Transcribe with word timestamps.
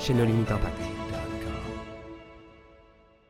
chez 0.00 0.14
No 0.14 0.24
Impact. 0.24 0.64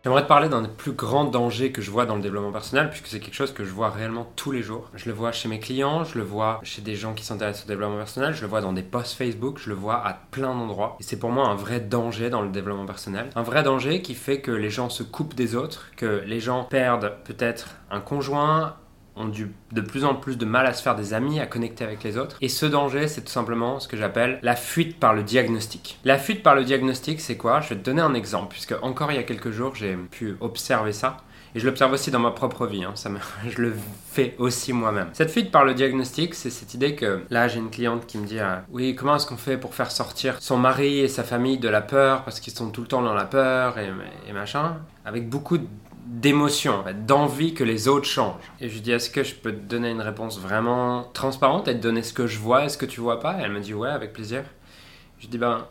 J'aimerais 0.04 0.22
te 0.22 0.28
parler 0.28 0.48
d'un 0.48 0.62
des 0.62 0.68
plus 0.68 0.92
grands 0.92 1.24
dangers 1.24 1.72
que 1.72 1.82
je 1.82 1.90
vois 1.90 2.06
dans 2.06 2.14
le 2.14 2.22
développement 2.22 2.52
personnel, 2.52 2.88
puisque 2.88 3.08
c'est 3.08 3.18
quelque 3.18 3.34
chose 3.34 3.52
que 3.52 3.64
je 3.64 3.72
vois 3.72 3.90
réellement 3.90 4.32
tous 4.36 4.52
les 4.52 4.62
jours. 4.62 4.88
Je 4.94 5.06
le 5.08 5.14
vois 5.14 5.32
chez 5.32 5.48
mes 5.48 5.58
clients, 5.58 6.04
je 6.04 6.16
le 6.16 6.24
vois 6.24 6.60
chez 6.62 6.80
des 6.80 6.94
gens 6.94 7.12
qui 7.12 7.24
s'intéressent 7.24 7.66
au 7.66 7.68
développement 7.68 7.96
personnel, 7.98 8.32
je 8.32 8.40
le 8.40 8.46
vois 8.46 8.60
dans 8.60 8.72
des 8.72 8.84
posts 8.84 9.14
Facebook, 9.14 9.58
je 9.58 9.68
le 9.68 9.74
vois 9.74 9.96
à 10.06 10.14
plein 10.30 10.54
d'endroits. 10.54 10.96
Et 11.00 11.02
c'est 11.02 11.18
pour 11.18 11.30
moi 11.30 11.48
un 11.48 11.56
vrai 11.56 11.80
danger 11.80 12.30
dans 12.30 12.40
le 12.40 12.50
développement 12.50 12.86
personnel. 12.86 13.30
Un 13.34 13.42
vrai 13.42 13.62
danger 13.62 14.00
qui 14.00 14.14
fait 14.14 14.40
que 14.40 14.52
les 14.52 14.70
gens 14.70 14.88
se 14.88 15.02
coupent 15.02 15.34
des 15.34 15.56
autres, 15.56 15.90
que 15.96 16.22
les 16.24 16.40
gens 16.40 16.64
perdent 16.64 17.16
peut-être 17.24 17.74
un 17.90 18.00
conjoint, 18.00 18.76
ont 19.16 19.28
du, 19.28 19.52
de 19.72 19.80
plus 19.80 20.04
en 20.04 20.14
plus 20.14 20.36
de 20.38 20.44
mal 20.44 20.66
à 20.66 20.72
se 20.72 20.82
faire 20.82 20.96
des 20.96 21.14
amis, 21.14 21.40
à 21.40 21.46
connecter 21.46 21.84
avec 21.84 22.02
les 22.02 22.16
autres. 22.16 22.36
Et 22.40 22.48
ce 22.48 22.66
danger, 22.66 23.08
c'est 23.08 23.22
tout 23.22 23.32
simplement 23.32 23.80
ce 23.80 23.88
que 23.88 23.96
j'appelle 23.96 24.38
la 24.42 24.56
fuite 24.56 24.98
par 24.98 25.14
le 25.14 25.22
diagnostic. 25.22 25.98
La 26.04 26.18
fuite 26.18 26.42
par 26.42 26.54
le 26.54 26.64
diagnostic, 26.64 27.20
c'est 27.20 27.36
quoi? 27.36 27.60
Je 27.60 27.70
vais 27.70 27.76
te 27.76 27.84
donner 27.84 28.02
un 28.02 28.14
exemple, 28.14 28.48
puisque 28.50 28.74
encore 28.82 29.12
il 29.12 29.16
y 29.16 29.18
a 29.18 29.24
quelques 29.24 29.50
jours, 29.50 29.74
j'ai 29.74 29.96
pu 29.96 30.36
observer 30.40 30.92
ça. 30.92 31.18
Et 31.54 31.58
je 31.58 31.66
l'observe 31.66 31.92
aussi 31.92 32.12
dans 32.12 32.20
ma 32.20 32.30
propre 32.30 32.66
vie, 32.66 32.84
hein. 32.84 32.92
ça 32.94 33.10
je 33.48 33.60
le 33.60 33.74
fais 34.12 34.36
aussi 34.38 34.72
moi-même. 34.72 35.08
Cette 35.12 35.30
fuite 35.30 35.50
par 35.50 35.64
le 35.64 35.74
diagnostic, 35.74 36.34
c'est 36.34 36.50
cette 36.50 36.74
idée 36.74 36.94
que 36.94 37.24
là 37.28 37.48
j'ai 37.48 37.58
une 37.58 37.70
cliente 37.70 38.06
qui 38.06 38.18
me 38.18 38.26
dit 38.26 38.38
ah, 38.38 38.64
Oui, 38.70 38.94
comment 38.94 39.16
est-ce 39.16 39.26
qu'on 39.26 39.36
fait 39.36 39.56
pour 39.56 39.74
faire 39.74 39.90
sortir 39.90 40.36
son 40.40 40.58
mari 40.58 41.00
et 41.00 41.08
sa 41.08 41.24
famille 41.24 41.58
de 41.58 41.68
la 41.68 41.80
peur 41.80 42.22
parce 42.22 42.38
qu'ils 42.38 42.52
sont 42.52 42.70
tout 42.70 42.82
le 42.82 42.86
temps 42.86 43.02
dans 43.02 43.14
la 43.14 43.24
peur 43.24 43.78
et, 43.78 43.90
et 44.28 44.32
machin? 44.32 44.76
Avec 45.04 45.28
beaucoup 45.28 45.58
de 45.58 45.66
d'émotion, 46.10 46.84
d'envie 47.06 47.54
que 47.54 47.62
les 47.62 47.86
autres 47.86 48.06
changent. 48.06 48.52
Et 48.60 48.68
je 48.68 48.74
lui 48.74 48.80
dis, 48.80 48.90
est-ce 48.90 49.10
que 49.10 49.22
je 49.22 49.34
peux 49.34 49.52
te 49.52 49.62
donner 49.62 49.90
une 49.90 50.00
réponse 50.00 50.40
vraiment 50.40 51.04
transparente 51.12 51.68
et 51.68 51.74
te 51.74 51.80
donner 51.80 52.02
ce 52.02 52.12
que 52.12 52.26
je 52.26 52.38
vois 52.38 52.64
et 52.64 52.68
ce 52.68 52.76
que 52.76 52.84
tu 52.84 53.00
vois 53.00 53.20
pas? 53.20 53.38
Et 53.38 53.42
Elle 53.44 53.52
me 53.52 53.60
dit, 53.60 53.74
ouais, 53.74 53.88
avec 53.88 54.12
plaisir. 54.12 54.42
Je 55.18 55.28
dis, 55.28 55.38
ben, 55.38 55.68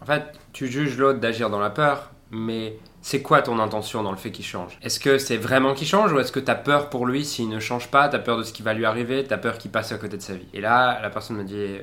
en 0.00 0.06
fait, 0.06 0.24
tu 0.54 0.68
juges 0.68 0.96
l'autre 0.96 1.20
d'agir 1.20 1.50
dans 1.50 1.60
la 1.60 1.68
peur, 1.68 2.12
mais 2.30 2.78
c'est 3.02 3.20
quoi 3.20 3.42
ton 3.42 3.58
intention 3.58 4.02
dans 4.02 4.10
le 4.10 4.16
fait 4.16 4.30
qu'il 4.30 4.44
change? 4.44 4.78
Est-ce 4.80 4.98
que 4.98 5.18
c'est 5.18 5.36
vraiment 5.36 5.74
qu'il 5.74 5.86
change 5.86 6.12
ou 6.14 6.18
est-ce 6.18 6.32
que 6.32 6.40
tu 6.40 6.50
as 6.50 6.54
peur 6.54 6.88
pour 6.88 7.04
lui 7.04 7.26
s'il 7.26 7.50
ne 7.50 7.60
change 7.60 7.90
pas, 7.90 8.08
tu 8.08 8.16
as 8.16 8.20
peur 8.20 8.38
de 8.38 8.44
ce 8.44 8.54
qui 8.54 8.62
va 8.62 8.72
lui 8.72 8.86
arriver, 8.86 9.22
tu 9.22 9.34
as 9.34 9.38
peur 9.38 9.58
qu'il 9.58 9.70
passe 9.70 9.92
à 9.92 9.98
côté 9.98 10.16
de 10.16 10.22
sa 10.22 10.34
vie? 10.34 10.48
Et 10.54 10.62
là, 10.62 10.98
la 11.02 11.10
personne 11.10 11.36
me 11.36 11.44
dit, 11.44 11.76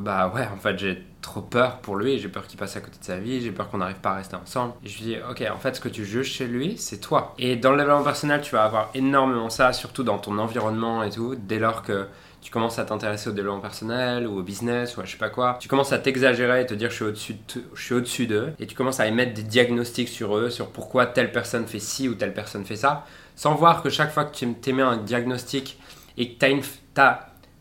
bah 0.00 0.32
ouais, 0.34 0.46
en 0.52 0.56
fait, 0.56 0.78
j'ai 0.78 1.02
trop 1.20 1.40
peur 1.40 1.78
pour 1.78 1.96
lui, 1.96 2.18
j'ai 2.18 2.28
peur 2.28 2.46
qu'il 2.46 2.58
passe 2.58 2.76
à 2.76 2.80
côté 2.80 2.98
de 2.98 3.04
sa 3.04 3.18
vie, 3.18 3.40
j'ai 3.40 3.50
peur 3.50 3.68
qu'on 3.68 3.78
n'arrive 3.78 4.00
pas 4.00 4.10
à 4.10 4.16
rester 4.16 4.36
ensemble. 4.36 4.74
Et 4.84 4.88
je 4.88 4.98
lui 4.98 5.04
dis, 5.04 5.16
ok, 5.30 5.44
en 5.52 5.58
fait, 5.58 5.76
ce 5.76 5.80
que 5.80 5.88
tu 5.88 6.04
juges 6.04 6.30
chez 6.30 6.46
lui, 6.46 6.78
c'est 6.78 6.98
toi. 6.98 7.34
Et 7.38 7.56
dans 7.56 7.72
le 7.72 7.78
développement 7.78 8.04
personnel, 8.04 8.40
tu 8.40 8.52
vas 8.52 8.64
avoir 8.64 8.90
énormément 8.94 9.50
ça, 9.50 9.72
surtout 9.72 10.04
dans 10.04 10.18
ton 10.18 10.38
environnement 10.38 11.02
et 11.02 11.10
tout, 11.10 11.34
dès 11.36 11.58
lors 11.58 11.82
que 11.82 12.06
tu 12.40 12.52
commences 12.52 12.78
à 12.78 12.84
t'intéresser 12.84 13.28
au 13.28 13.32
développement 13.32 13.60
personnel 13.60 14.26
ou 14.26 14.38
au 14.38 14.42
business 14.42 14.96
ou 14.96 15.00
à 15.00 15.04
je 15.04 15.12
sais 15.12 15.18
pas 15.18 15.28
quoi, 15.28 15.58
tu 15.60 15.68
commences 15.68 15.92
à 15.92 15.98
t'exagérer 15.98 16.62
et 16.62 16.66
te 16.66 16.74
dire 16.74 16.90
je 16.90 16.94
suis 16.94 17.04
au-dessus 17.04 17.34
de 17.34 17.62
je 17.74 17.82
suis 17.82 17.94
au-dessus 17.94 18.26
d'eux 18.26 18.54
et 18.60 18.66
tu 18.66 18.76
commences 18.76 19.00
à 19.00 19.06
émettre 19.06 19.34
des 19.34 19.42
diagnostics 19.42 20.08
sur 20.08 20.36
eux 20.36 20.48
sur 20.48 20.68
pourquoi 20.70 21.06
telle 21.06 21.32
personne 21.32 21.66
fait 21.66 21.80
ci 21.80 22.08
ou 22.08 22.14
telle 22.14 22.32
personne 22.32 22.64
fait 22.64 22.76
ça 22.76 23.04
sans 23.34 23.54
voir 23.54 23.82
que 23.82 23.90
chaque 23.90 24.12
fois 24.12 24.24
que 24.24 24.34
tu 24.34 24.52
t'émets 24.54 24.82
un 24.82 24.96
diagnostic 24.96 25.78
et 26.16 26.32
que 26.32 26.38
tu 26.38 26.46
as, 26.46 26.50
une, 26.50 26.62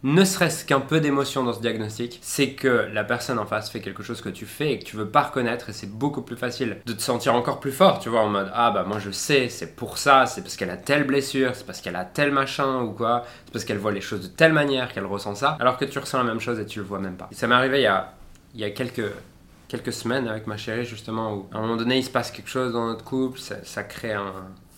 ne 0.08 0.24
serait-ce 0.24 0.64
qu'un 0.64 0.80
peu 0.80 1.02
d'émotion 1.02 1.44
dans 1.44 1.52
ce 1.52 1.60
diagnostic, 1.60 2.20
c'est 2.22 2.52
que 2.52 2.88
la 2.94 3.04
personne 3.04 3.38
en 3.38 3.46
face 3.46 3.70
fait 3.70 3.82
quelque 3.82 4.04
chose 4.04 4.22
que 4.22 4.30
tu 4.30 4.46
fais 4.46 4.72
et 4.72 4.80
que 4.80 4.86
tu 4.86 4.96
veux 4.96 5.10
pas 5.10 5.24
reconnaître 5.24 5.70
et 5.70 5.74
c'est 5.74 5.92
beaucoup 5.92 6.22
plus 6.22 6.38
facile 6.38 6.78
de 6.86 6.94
te 6.94 7.02
sentir 7.02 7.36
encore 7.36 7.60
plus 7.60 7.74
fort, 7.74 8.00
tu 8.00 8.08
vois, 8.08 8.22
en 8.22 8.30
mode 8.30 8.50
ah 8.54 8.72
bah 8.72 8.86
moi 8.88 9.00
je 9.00 9.12
sais, 9.12 9.50
c'est 9.50 9.76
pour 9.76 9.98
ça, 9.98 10.26
c'est 10.26 10.42
parce 10.42 10.56
qu'elle 10.56 10.70
a 10.70 10.78
telle 10.78 11.06
blessure, 11.06 11.56
c'est 11.56 11.66
parce 11.66 11.82
qu'elle 11.82 11.98
a 11.98 12.06
tel 12.06 12.32
machin 12.32 12.84
ou 12.84 12.94
quoi, 12.94 13.26
c'est 13.46 13.52
parce 13.52 13.66
qu'elle 13.66 13.80
voit 13.80 13.92
les 13.92 14.00
choses 14.00 14.22
de 14.22 14.28
telle 14.28 14.54
manière 14.54 14.94
qu'elle 14.94 15.06
ressent 15.06 15.36
ça, 15.36 15.58
alors 15.60 15.78
que 15.78 15.84
tu 15.84 16.00
ressens 16.00 16.20
la 16.20 16.24
même 16.24 16.40
chose 16.40 16.58
et 16.58 16.66
tu 16.66 16.80
le 16.80 16.86
vois 16.86 17.00
même 17.00 17.18
pas. 17.18 17.28
ça 17.34 17.48
m'est 17.48 17.56
arrivé 17.56 17.80
il 17.80 17.84
y 17.84 17.88
a, 17.88 18.14
il 18.54 18.62
y 18.62 18.64
a 18.64 18.70
quelques 18.70 19.12
quelques 19.68 19.92
semaines 19.92 20.30
avec 20.30 20.48
ma 20.48 20.56
chérie 20.56 20.86
justement 20.86 21.34
où 21.34 21.48
à 21.54 21.58
un 21.58 21.62
moment 21.62 21.76
donné 21.76 21.98
il 21.98 22.04
se 22.04 22.10
passe 22.10 22.32
quelque 22.32 22.50
chose 22.50 22.72
dans 22.72 22.88
notre 22.88 23.04
couple, 23.04 23.40
ça, 23.40 23.84
crée 23.84 24.14
un, 24.14 24.34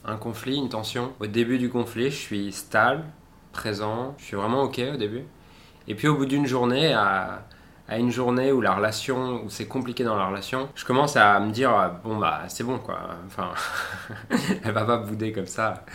un 0.06 0.16
conflit, 0.18 0.56
une 0.56 0.70
tension. 0.70 1.14
Au 1.20 1.28
début 1.28 1.60
du 1.60 1.70
conflit, 1.70 2.10
je 2.10 2.18
suis 2.18 2.52
stable, 2.52 3.04
présent, 3.52 4.16
je 4.18 4.26
suis 4.26 4.36
vraiment 4.36 4.64
ok 4.64 4.82
au 4.94 4.98
début. 4.98 5.24
Et 5.88 5.96
puis 5.96 6.08
au 6.08 6.16
bout 6.16 6.26
d'une 6.26 6.46
journée, 6.46 6.94
à, 6.94 7.46
une 7.98 8.12
journée 8.12 8.52
où 8.52 8.62
la 8.62 8.76
relation, 8.76 9.44
où 9.44 9.50
c'est 9.50 9.68
compliqué 9.68 10.04
dans 10.04 10.16
la 10.16 10.28
relation, 10.28 10.70
je 10.76 10.86
commence 10.86 11.18
à 11.18 11.40
me 11.40 11.52
dire 11.52 11.72
bon 12.04 12.18
bah 12.18 12.42
c'est 12.48 12.64
bon 12.64 12.78
quoi. 12.78 13.00
Enfin, 13.26 13.52
elle 14.64 14.72
va 14.72 14.86
pas 14.86 14.98
bouder 14.98 15.32
comme 15.32 15.48
ça 15.48 15.86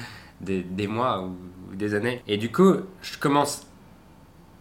des, 0.41 0.87
mois 0.89 1.23
ou, 1.23 1.37
des 1.75 1.95
années. 1.95 2.23
Et 2.27 2.37
du 2.37 2.51
coup, 2.51 2.75
je 3.03 3.19
commence 3.19 3.67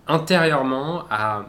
intérieurement 0.07 1.05
à 1.09 1.45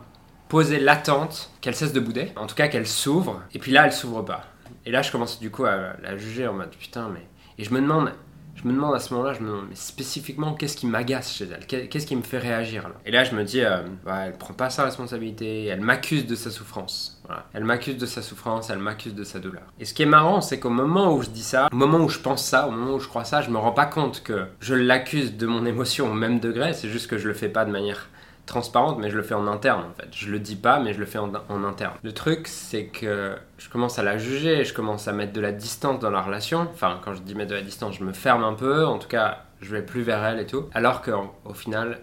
poser 0.49 0.79
l'attente 0.79 1.53
qu'elle 1.61 1.75
cesse 1.75 1.93
de 1.93 2.01
bouder, 2.01 2.33
en 2.37 2.47
tout 2.47 2.55
cas 2.55 2.69
qu'elle 2.69 2.87
s'ouvre. 2.87 3.43
Et 3.53 3.59
puis 3.59 3.73
là, 3.73 3.85
elle 3.85 3.93
s'ouvre 3.93 4.23
pas. 4.23 4.43
Et 4.87 4.91
là, 4.91 5.03
je 5.03 5.13
commence 5.13 5.39
du 5.39 5.51
coup 5.51 5.65
à 5.65 5.95
la 6.03 6.17
juger 6.17 6.47
en 6.47 6.55
mode 6.55 6.71
putain 6.71 7.11
mais 7.13 7.27
et 7.59 7.65
je 7.65 7.73
me 7.73 7.81
demande 7.81 8.13
je 8.55 8.69
me 8.69 8.73
demande 8.73 8.95
à 8.95 8.99
ce 8.99 9.13
moment-là, 9.15 9.35
je 9.35 9.41
me 9.41 9.49
demande 9.49 9.67
mais 9.69 9.75
spécifiquement 9.75 10.55
qu'est-ce 10.55 10.77
qui 10.77 10.87
m'agace 10.87 11.33
chez 11.33 11.47
elle, 11.47 11.67
qu'est-ce 11.67 12.07
qui 12.07 12.17
me 12.17 12.23
fait 12.23 12.39
réagir 12.39 12.85
là? 12.89 12.95
Et 13.05 13.11
là, 13.11 13.25
je 13.25 13.35
me 13.35 13.45
dis, 13.45 13.61
euh, 13.61 13.83
bah, 14.05 14.27
elle 14.27 14.39
prend 14.39 14.55
pas 14.55 14.71
sa 14.71 14.85
responsabilité, 14.85 15.67
elle 15.67 15.81
m'accuse 15.81 16.27
de 16.27 16.35
sa 16.35 16.51
souffrance. 16.51 17.23
Elle 17.55 17.65
m'accuse 17.65 17.97
de 17.97 18.07
sa 18.07 18.23
souffrance, 18.23 18.71
elle 18.71 18.79
m'accuse 18.79 19.15
de 19.15 19.25
sa 19.25 19.39
douleur. 19.39 19.63
Et 19.81 19.85
ce 19.85 19.95
qui 19.95 20.03
est 20.03 20.07
marrant, 20.07 20.41
c'est 20.41 20.61
qu'au 20.61 20.71
moment 20.71 21.15
où 21.15 21.23
je 21.23 21.31
dis 21.31 21.43
ça, 21.43 21.69
au 21.73 21.77
moment 21.77 21.99
où 21.99 22.09
je 22.09 22.19
pense 22.19 22.45
ça, 22.45 22.69
au 22.69 22.71
moment 22.71 22.95
où 22.95 23.01
je 23.01 23.09
crois 23.09 23.25
ça, 23.25 23.41
je 23.41 23.51
me 23.51 23.59
rends 23.59 23.73
pas 23.73 23.87
compte 23.87 24.23
que 24.23 24.47
je 24.61 24.75
l'accuse 24.75 25.37
de 25.37 25.47
mon 25.47 25.65
émotion 25.75 26.11
au 26.11 26.15
même 26.15 26.41
degré, 26.41 26.75
c'est 26.75 26.89
juste 26.89 27.09
que 27.09 27.19
je 27.19 27.29
le 27.29 27.35
fais 27.35 27.49
pas 27.49 27.65
de 27.65 27.71
manière 27.71 28.09
transparente, 28.47 28.99
mais 28.99 29.11
je 29.11 29.17
le 29.17 29.23
fais 29.23 29.35
en 29.35 29.47
interne 29.47 29.85
en 29.91 29.95
fait. 29.95 30.09
Je 30.13 30.31
le 30.31 30.39
dis 30.39 30.57
pas, 30.57 30.79
mais 30.81 30.93
je 30.93 31.01
le 31.01 31.07
fais 31.07 31.19
en, 31.19 31.65
interne. 31.65 31.95
Le 32.03 32.13
truc, 32.13 32.47
c'est 32.49 32.87
que 32.87 33.37
je 33.59 33.69
commence 33.69 33.99
à 33.99 34.03
la 34.03 34.19
juger, 34.19 34.65
je 34.65 34.75
commence 34.75 35.09
à 35.09 35.13
mettre 35.13 35.33
de 35.33 35.41
la 35.41 35.53
distance 35.53 35.99
dans 35.99 36.11
la 36.11 36.21
relation. 36.21 36.69
Enfin, 36.73 37.01
quand 37.05 37.15
je 37.15 37.23
dis 37.23 37.35
mettre 37.35 37.51
de 37.51 37.57
la 37.57 37.63
distance, 37.63 37.97
je 37.97 38.05
me 38.05 38.13
ferme 38.13 38.45
un 38.45 38.55
peu. 38.55 38.85
En 38.85 38.99
tout 38.99 39.09
cas, 39.09 39.45
je 39.61 39.75
vais 39.75 39.83
plus 39.83 40.03
vers 40.03 40.25
elle 40.25 40.41
et 40.41 40.47
tout. 40.47 40.69
Alors 40.75 41.03
qu'au 41.03 41.55
final, 41.55 42.01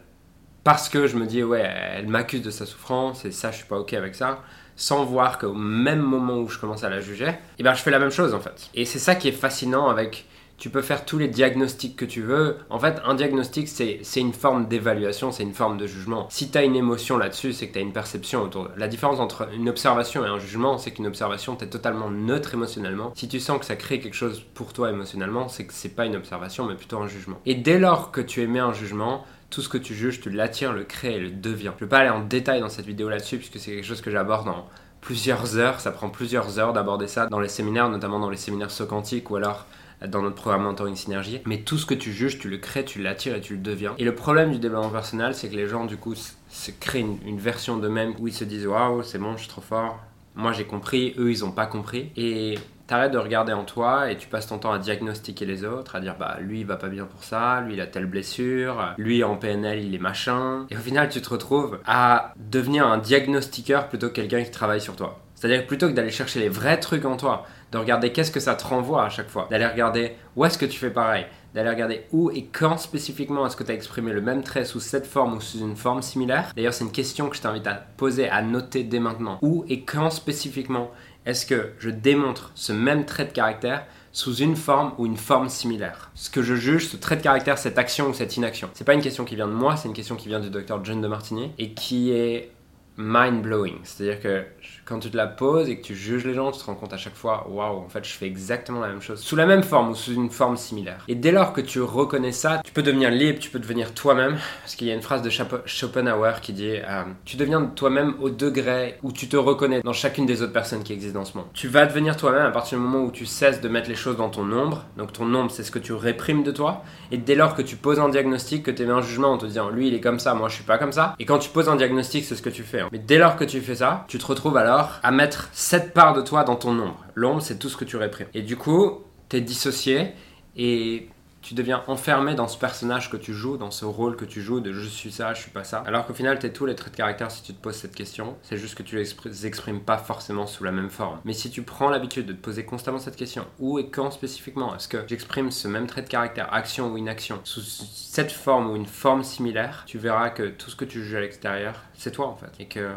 parce 0.64 0.90
que 0.90 1.08
je 1.08 1.16
me 1.16 1.26
dis, 1.26 1.44
ouais, 1.44 1.62
elle 1.96 2.08
m'accuse 2.08 2.42
de 2.42 2.52
sa 2.52 2.66
souffrance 2.66 3.26
et 3.26 3.32
ça, 3.32 3.52
je 3.52 3.58
suis 3.58 3.66
pas 3.66 3.78
ok 3.78 3.94
avec 3.94 4.16
ça. 4.16 4.40
Sans 4.76 5.04
voir 5.04 5.38
qu'au 5.38 5.54
même 5.54 6.02
moment 6.02 6.38
où 6.38 6.48
je 6.48 6.58
commence 6.58 6.84
à 6.84 6.90
la 6.90 7.02
juger, 7.02 7.28
et 7.28 7.36
eh 7.60 7.64
ben 7.64 7.74
je 7.76 7.84
fais 7.84 7.92
la 7.92 8.00
même 8.00 8.10
chose 8.10 8.34
en 8.34 8.40
fait. 8.40 8.70
Et 8.74 8.86
c'est 8.86 9.00
ça 9.00 9.14
qui 9.14 9.28
est 9.28 9.34
fascinant 9.34 9.90
avec 9.90 10.26
tu 10.62 10.70
peux 10.70 10.84
faire 10.84 11.06
tous 11.06 11.18
les 11.18 11.28
diagnostics 11.28 11.96
que 11.96 12.06
tu 12.06 12.22
veux. 12.22 12.58
En 12.70 12.78
fait, 12.78 13.02
un 13.04 13.16
diagnostic, 13.16 13.68
c'est 13.68 14.20
une 14.20 14.32
forme 14.32 14.68
d'évaluation, 14.68 15.32
c'est 15.32 15.42
une 15.42 15.56
forme 15.56 15.76
de 15.76 15.88
jugement. 15.88 16.28
Si 16.30 16.52
tu 16.52 16.58
as 16.60 16.64
une 16.64 16.76
émotion 16.76 17.18
là-dessus, 17.18 17.52
c'est 17.52 17.68
que 17.70 17.74
tu 17.74 17.80
as 17.80 17.82
une 17.82 17.94
perception 17.94 18.44
autour 18.44 18.66
de... 18.66 18.70
La 18.78 18.88
différence 18.88 19.20
entre 19.20 19.50
une 19.56 19.70
observation 19.70 20.24
et 20.24 20.30
un 20.30 20.38
jugement, 20.38 20.78
c'est 20.78 20.92
qu'une 20.92 21.08
observation, 21.08 21.56
tu 21.56 21.66
es 21.66 21.68
totalement 21.68 22.12
neutre 22.12 22.54
émotionnellement. 22.54 23.12
Si 23.16 23.28
tu 23.28 23.40
sens 23.40 23.58
que 23.58 23.66
ça 23.66 23.76
crée 23.76 24.00
quelque 24.00 24.14
chose 24.14 24.46
pour 24.54 24.72
toi 24.72 24.92
émotionnellement, 24.92 25.48
c'est 25.48 25.66
que 25.66 25.74
c'est 25.74 25.96
pas 25.96 26.06
une 26.06 26.16
observation, 26.16 26.68
mais 26.68 26.76
plutôt 26.76 27.00
un 27.00 27.08
jugement. 27.08 27.40
Et 27.48 27.56
dès 27.56 27.80
lors 27.80 28.12
que 28.12 28.22
tu 28.22 28.42
émets 28.42 28.60
un 28.60 28.74
jugement, 28.74 29.26
tout 29.50 29.64
ce 29.64 29.70
que 29.70 29.80
tu 29.80 29.96
juges, 29.96 30.22
tu 30.22 30.30
l'attires, 30.30 30.74
le 30.74 30.84
crées 30.84 31.16
et 31.16 31.20
le 31.20 31.32
deviens. 31.32 31.74
Je 31.80 31.86
vais 31.86 31.90
pas 31.90 31.98
aller 31.98 32.12
en 32.12 32.24
détail 32.24 32.62
dans 32.62 32.70
cette 32.70 32.86
vidéo 32.86 33.10
là-dessus, 33.10 33.38
puisque 33.38 33.58
c'est 33.58 33.72
quelque 33.72 33.88
chose 33.88 34.02
que 34.02 34.12
j'aborde 34.12 34.46
dans 34.46 34.68
plusieurs 35.02 35.58
heures. 35.58 35.80
Ça 35.80 35.90
prend 35.90 36.10
plusieurs 36.10 36.60
heures 36.60 36.72
d'aborder 36.72 37.08
ça 37.08 37.26
dans 37.26 37.40
les 37.40 37.50
séminaires, 37.50 37.90
notamment 37.90 38.20
dans 38.20 38.30
les 38.30 38.38
séminaires 38.38 38.70
Socantiques 38.70 39.32
ou 39.32 39.38
alors 39.38 39.66
dans 40.08 40.22
notre 40.22 40.36
programme 40.36 40.64
Mentoring 40.64 40.96
Synergie. 40.96 41.42
Mais 41.46 41.60
tout 41.60 41.78
ce 41.78 41.86
que 41.86 41.94
tu 41.94 42.12
juges, 42.12 42.40
tu 42.40 42.50
le 42.50 42.58
crées, 42.58 42.86
tu 42.86 43.02
l'attires 43.02 43.36
et 43.36 43.42
tu 43.42 43.56
le 43.56 43.62
deviens. 43.62 43.94
Et 43.98 44.04
le 44.04 44.16
problème 44.16 44.52
du 44.52 44.60
développement 44.60 44.90
personnel, 44.90 45.36
c'est 45.36 45.50
que 45.50 45.56
les 45.56 45.68
gens, 45.68 45.86
du 45.86 45.98
coup, 45.98 46.16
se 46.16 46.72
créent 46.80 47.06
une, 47.26 47.40
version 47.40 47.78
d'eux-mêmes 47.78 48.14
où 48.20 48.28
ils 48.28 48.34
se 48.34 48.44
disent 48.44 48.68
Waouh, 48.68 49.04
c'est 49.04 49.18
bon, 49.20 49.34
je 49.34 49.42
suis 49.42 49.50
trop 49.50 49.62
fort. 49.62 50.00
Moi, 50.36 50.54
j'ai 50.54 50.66
compris, 50.66 51.14
eux, 51.18 51.32
ils 51.32 51.42
n'ont 51.42 51.52
pas 51.52 51.66
compris. 51.66 52.12
Et 52.16 52.58
t'arrêtes 52.92 53.14
de 53.14 53.18
regarder 53.18 53.54
en 53.54 53.64
toi 53.64 54.12
et 54.12 54.18
tu 54.18 54.28
passes 54.28 54.48
ton 54.48 54.58
temps 54.58 54.74
à 54.74 54.78
diagnostiquer 54.78 55.46
les 55.46 55.64
autres, 55.64 55.96
à 55.96 56.02
dire 56.02 56.18
bah 56.20 56.40
lui 56.42 56.60
il 56.60 56.66
va 56.66 56.76
pas 56.76 56.90
bien 56.90 57.06
pour 57.06 57.24
ça, 57.24 57.62
lui 57.62 57.76
il 57.76 57.80
a 57.80 57.88
telle 57.88 58.06
blessure, 58.06 58.96
lui 58.98 59.24
en 59.24 59.38
PNL 59.38 59.82
il 59.82 59.96
est 59.96 60.00
machin. 60.00 60.66
Et 60.70 60.76
au 60.76 60.80
final 60.80 61.08
tu 61.08 61.22
te 61.22 61.30
retrouves 61.30 61.80
à 61.86 62.34
devenir 62.36 62.86
un 62.86 62.98
diagnostiqueur 62.98 63.88
plutôt 63.88 64.10
que 64.10 64.16
quelqu'un 64.16 64.44
qui 64.44 64.52
travaille 64.52 64.82
sur 64.82 64.98
toi. 64.98 65.22
C'est-à-dire 65.36 65.66
plutôt 65.66 65.88
que 65.88 65.94
d'aller 65.94 66.12
chercher 66.12 66.42
les 66.42 66.50
vrais 66.50 66.82
trucs 66.82 67.06
en 67.06 67.16
toi, 67.16 67.46
de 67.72 67.78
regarder 67.78 68.12
qu'est-ce 68.12 68.32
que 68.32 68.40
ça 68.40 68.56
te 68.56 68.66
renvoie 68.66 69.04
à 69.04 69.10
chaque 69.10 69.30
fois, 69.30 69.48
d'aller 69.50 69.66
regarder 69.66 70.16
où 70.36 70.46
est-ce 70.46 70.58
que 70.58 70.66
tu 70.66 70.78
fais 70.78 70.90
pareil, 70.90 71.26
d'aller 71.54 71.70
regarder 71.70 72.06
où 72.12 72.30
et 72.32 72.46
quand 72.46 72.78
spécifiquement 72.78 73.46
est-ce 73.46 73.56
que 73.56 73.64
tu 73.64 73.72
as 73.72 73.76
exprimé 73.76 74.12
le 74.12 74.22
même 74.22 74.44
trait 74.44 74.66
sous 74.66 74.80
cette 74.80 75.06
forme 75.06 75.38
ou 75.38 75.42
sous 75.42 75.60
une 75.60 75.76
forme 75.76 76.02
similaire. 76.02 76.52
D'ailleurs, 76.56 76.74
c'est 76.74 76.84
une 76.84 76.92
question 76.92 77.30
que 77.30 77.36
je 77.36 77.42
t'invite 77.42 77.68
à 77.68 77.74
poser, 77.74 78.30
à 78.30 78.42
noter 78.42 78.84
dès 78.84 79.00
maintenant. 79.00 79.40
Où 79.42 79.66
et 79.70 79.82
quand 79.82 80.10
spécifiquement 80.10 80.92
est-ce 81.26 81.46
que 81.46 81.74
je 81.78 81.90
démontre 81.90 82.52
ce 82.56 82.74
même 82.74 83.06
trait 83.06 83.26
de 83.26 83.32
caractère 83.32 83.86
sous 84.12 84.36
une 84.36 84.56
forme 84.56 84.94
ou 84.98 85.06
une 85.06 85.18
forme 85.18 85.50
similaire? 85.50 86.12
Ce 86.16 86.30
que 86.30 86.42
je 86.42 86.56
juge, 86.56 86.88
ce 86.88 86.98
trait 86.98 87.16
de 87.16 87.22
caractère, 87.22 87.58
cette 87.58 87.78
action 87.78 88.08
ou 88.10 88.14
cette 88.14 88.36
inaction. 88.38 88.70
C'est 88.74 88.84
pas 88.84 88.96
une 88.96 89.02
question 89.02 89.24
qui 89.24 89.36
vient 89.36 89.48
de 89.48 89.54
moi, 89.54 89.78
c'est 89.78 89.88
une 89.88 89.94
question 89.94 90.16
qui 90.16 90.30
vient 90.30 90.40
du 90.40 90.50
docteur 90.50 90.84
John 90.84 91.00
de 91.00 91.08
Martini 91.08 91.52
et 91.60 91.74
qui 91.74 92.12
est 92.12 92.52
mind 92.98 93.42
blowing. 93.42 93.76
C'est-à-dire 93.84 94.20
que 94.20 94.44
quand 94.86 95.00
tu 95.00 95.10
te 95.10 95.18
la 95.18 95.28
poses 95.28 95.70
et 95.70 95.78
que 95.78 95.84
tu 95.84 95.96
juges 95.96 96.26
les 96.26 96.34
gens, 96.34 96.52
tu 96.52 96.60
te 96.60 96.66
rends 96.66 96.76
compte 96.76 96.94
à 96.94 96.98
chaque 96.98 97.16
fois, 97.16 97.48
waouh, 97.50 97.78
en 97.78 97.90
fait, 97.90 98.04
je 98.04 98.14
fais 98.14 98.26
exactement 98.26 98.82
la 98.82 98.90
même 98.90 99.02
chose, 99.02 99.20
sous 99.20 99.36
la 99.36 99.46
même 99.46 99.64
forme 99.64 99.92
ou 99.92 99.96
sous 99.96 100.14
une 100.14 100.30
forme 100.30 100.58
similaire. 100.58 101.04
Et 101.08 101.16
dès 101.16 101.32
lors 101.32 101.54
que 101.54 101.62
tu 101.62 101.82
reconnais 101.82 102.32
ça, 102.32 102.62
tu 102.64 102.72
peux 102.72 102.84
devenir 102.84 103.10
libre, 103.10 103.40
tu 103.40 103.50
peux 103.50 103.60
devenir 103.60 103.94
toi-même, 103.94 104.38
parce 104.62 104.76
qu'il 104.76 104.88
y 104.88 104.92
a 104.92 104.94
une 104.94 105.02
phrase 105.02 105.22
de 105.22 105.30
Schopenhauer 105.30 106.42
qui 106.42 106.54
dit, 106.54 106.76
euh, 106.76 107.04
tu 107.26 107.38
deviens 107.38 107.66
toi-même 107.66 108.16
au 108.20 108.30
degré 108.30 108.98
où 109.02 109.12
tu 109.12 109.28
te 109.28 109.38
reconnais 109.38 109.82
dans 109.82 109.94
chacune 109.94 110.26
des 110.26 110.42
autres 110.42 110.54
personnes 110.54 110.84
qui 110.84 110.94
existent 110.94 111.20
dans 111.20 111.26
ce 111.26 111.38
monde. 111.38 111.48
Tu 111.54 111.68
vas 111.68 111.86
devenir 111.86 112.18
toi-même 112.18 112.46
à 112.46 112.52
partir 112.52 112.78
du 112.78 112.84
moment 112.84 113.06
où 113.06 113.12
tu 113.12 113.26
cesses 113.26 113.62
de 113.62 113.70
mettre 113.70 113.90
les 113.90 113.96
choses 113.96 114.18
dans 114.18 114.30
ton 114.30 114.52
ombre. 114.52 114.86
Donc 114.98 115.14
ton 115.14 115.34
ombre, 115.34 115.52
c'est 115.52 115.64
ce 115.64 115.72
que 115.72 115.80
tu 115.80 115.94
réprimes 115.94 116.44
de 116.44 116.52
toi. 116.52 116.84
Et 117.12 117.18
dès 117.18 117.36
lors 117.36 117.56
que 117.56 117.62
tu 117.62 117.76
poses 117.76 118.00
un 118.00 118.10
diagnostic, 118.10 118.64
que 118.64 118.72
tu 118.72 118.86
mets 118.86 118.92
un 118.92 119.02
jugement 119.02 119.32
en 119.34 119.38
te 119.38 119.46
disant, 119.46 119.70
lui, 119.70 119.88
il 119.88 119.94
est 119.94 120.02
comme 120.02 120.20
ça, 120.20 120.34
moi, 120.34 120.50
je 120.50 120.56
suis 120.56 120.64
pas 120.64 120.78
comme 120.78 120.92
ça. 120.92 121.16
Et 121.20 121.26
quand 121.26 121.40
tu 121.40 121.50
poses 121.50 121.70
un 121.70 121.76
diagnostic, 121.76 122.26
c'est 122.26 122.36
ce 122.36 122.42
que 122.42 122.50
tu 122.50 122.64
fais. 122.64 122.81
Hein. 122.82 122.90
Mais 122.92 123.00
dès 123.00 123.18
lors 123.18 123.36
que 123.36 123.44
tu 123.44 123.62
fais 123.62 123.76
ça, 123.76 124.06
tu 124.08 124.18
te 124.18 124.26
retrouves 124.26 124.58
alors 124.58 125.00
à 125.04 125.12
mettre 125.12 125.50
cette 125.54 125.94
part 125.94 126.14
de 126.14 126.22
toi 126.22 126.44
dans 126.44 126.56
ton 126.56 126.78
ombre. 126.78 127.06
L'ombre, 127.16 127.42
c'est 127.42 127.58
tout 127.58 127.70
ce 127.70 127.78
que 127.78 127.86
tu 127.86 127.98
réprimes. 127.98 128.28
Et 128.34 128.42
du 128.42 128.58
coup, 128.58 129.02
tu 129.30 129.38
es 129.38 129.42
dissocié 129.42 130.14
et 130.56 131.10
tu 131.42 131.56
deviens 131.56 131.84
enfermé 131.88 132.36
dans 132.36 132.48
ce 132.48 132.58
personnage 132.58 133.10
que 133.10 133.18
tu 133.18 133.34
joues, 133.34 133.58
dans 133.58 133.72
ce 133.72 133.86
rôle 133.86 134.16
que 134.16 134.26
tu 134.26 134.42
joues 134.42 134.60
de 134.60 134.72
je 134.72 134.88
suis 134.88 135.12
ça, 135.12 135.34
je 135.34 135.42
suis 135.42 135.52
pas 135.52 135.64
ça. 135.64 135.84
Alors 135.88 136.06
qu'au 136.06 136.14
final, 136.14 136.38
tu 136.40 136.46
es 136.46 136.54
tous 136.54 136.66
les 136.66 136.76
traits 136.76 136.94
de 136.94 136.98
caractère 136.98 137.32
si 137.32 137.42
tu 137.42 137.54
te 137.54 137.62
poses 137.62 137.76
cette 137.76 137.96
question. 137.96 138.38
C'est 138.44 138.58
juste 138.58 138.76
que 138.76 138.84
tu 138.84 138.96
les 138.96 139.46
exprimes 139.46 139.82
pas 139.82 139.98
forcément 139.98 140.46
sous 140.46 140.64
la 140.64 140.72
même 140.72 140.90
forme. 140.90 141.20
Mais 141.26 141.34
si 141.34 141.50
tu 141.50 141.64
prends 141.64 141.90
l'habitude 141.90 142.28
de 142.28 142.34
te 142.34 142.42
poser 142.42 142.64
constamment 142.64 143.00
cette 143.00 143.16
question, 143.16 143.46
où 143.60 143.80
et 143.80 143.90
quand 143.90 144.12
spécifiquement 144.12 144.76
est-ce 144.76 144.88
que 144.88 145.04
j'exprime 145.08 145.52
ce 145.52 145.68
même 145.68 145.88
trait 145.88 146.04
de 146.04 146.10
caractère, 146.10 146.54
action 146.54 146.92
ou 146.92 146.98
inaction, 146.98 147.40
sous 147.44 147.62
cette 147.62 148.32
forme 148.32 148.70
ou 148.70 148.76
une 148.76 148.86
forme 148.86 149.24
similaire, 149.24 149.84
tu 149.88 149.98
verras 149.98 150.30
que 150.30 150.44
tout 150.44 150.70
ce 150.70 150.76
que 150.76 150.86
tu 150.86 151.04
juges 151.04 151.16
à 151.16 151.22
l'extérieur, 151.22 151.76
c'est 151.96 152.12
toi 152.12 152.28
en 152.28 152.36
fait. 152.36 152.52
Et 152.60 152.68
que 152.68 152.92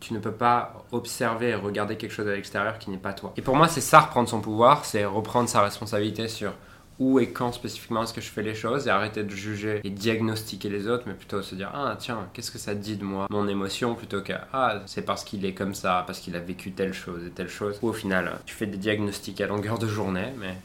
tu 0.00 0.14
ne 0.14 0.20
peux 0.20 0.32
pas 0.32 0.84
observer 0.92 1.48
et 1.48 1.54
regarder 1.56 1.96
quelque 1.96 2.12
chose 2.12 2.28
à 2.28 2.32
l'extérieur 2.32 2.78
qui 2.78 2.90
n'est 2.90 2.98
pas 2.98 3.12
toi. 3.12 3.32
Et 3.36 3.42
pour 3.42 3.56
moi, 3.56 3.66
c'est 3.66 3.80
ça 3.80 4.00
reprendre 4.00 4.28
son 4.28 4.40
pouvoir, 4.40 4.84
c'est 4.84 5.04
reprendre 5.04 5.48
sa 5.48 5.62
responsabilité 5.62 6.28
sur 6.28 6.52
où 6.98 7.20
et 7.20 7.30
quand 7.30 7.52
spécifiquement 7.52 8.02
est-ce 8.02 8.12
que 8.12 8.20
je 8.20 8.28
fais 8.28 8.42
les 8.42 8.54
choses 8.54 8.86
et 8.86 8.90
arrêter 8.90 9.22
de 9.22 9.30
juger 9.30 9.80
et 9.84 9.90
diagnostiquer 9.90 10.68
les 10.68 10.88
autres, 10.88 11.04
mais 11.06 11.14
plutôt 11.14 11.42
se 11.42 11.54
dire 11.54 11.70
ah 11.74 11.96
tiens, 11.98 12.28
qu'est-ce 12.32 12.50
que 12.50 12.58
ça 12.58 12.74
dit 12.74 12.96
de 12.96 13.04
moi, 13.04 13.26
mon 13.30 13.46
émotion, 13.46 13.94
plutôt 13.94 14.20
que 14.22 14.32
ah 14.52 14.82
c'est 14.86 15.02
parce 15.02 15.24
qu'il 15.24 15.44
est 15.44 15.54
comme 15.54 15.74
ça, 15.74 16.04
parce 16.06 16.18
qu'il 16.18 16.34
a 16.36 16.40
vécu 16.40 16.72
telle 16.72 16.92
chose 16.92 17.24
et 17.26 17.30
telle 17.30 17.48
chose. 17.48 17.78
Ou 17.82 17.88
au 17.88 17.92
final, 17.92 18.38
tu 18.46 18.54
fais 18.54 18.66
des 18.66 18.78
diagnostics 18.78 19.40
à 19.40 19.46
longueur 19.46 19.78
de 19.78 19.86
journée, 19.86 20.32
mais 20.38 20.56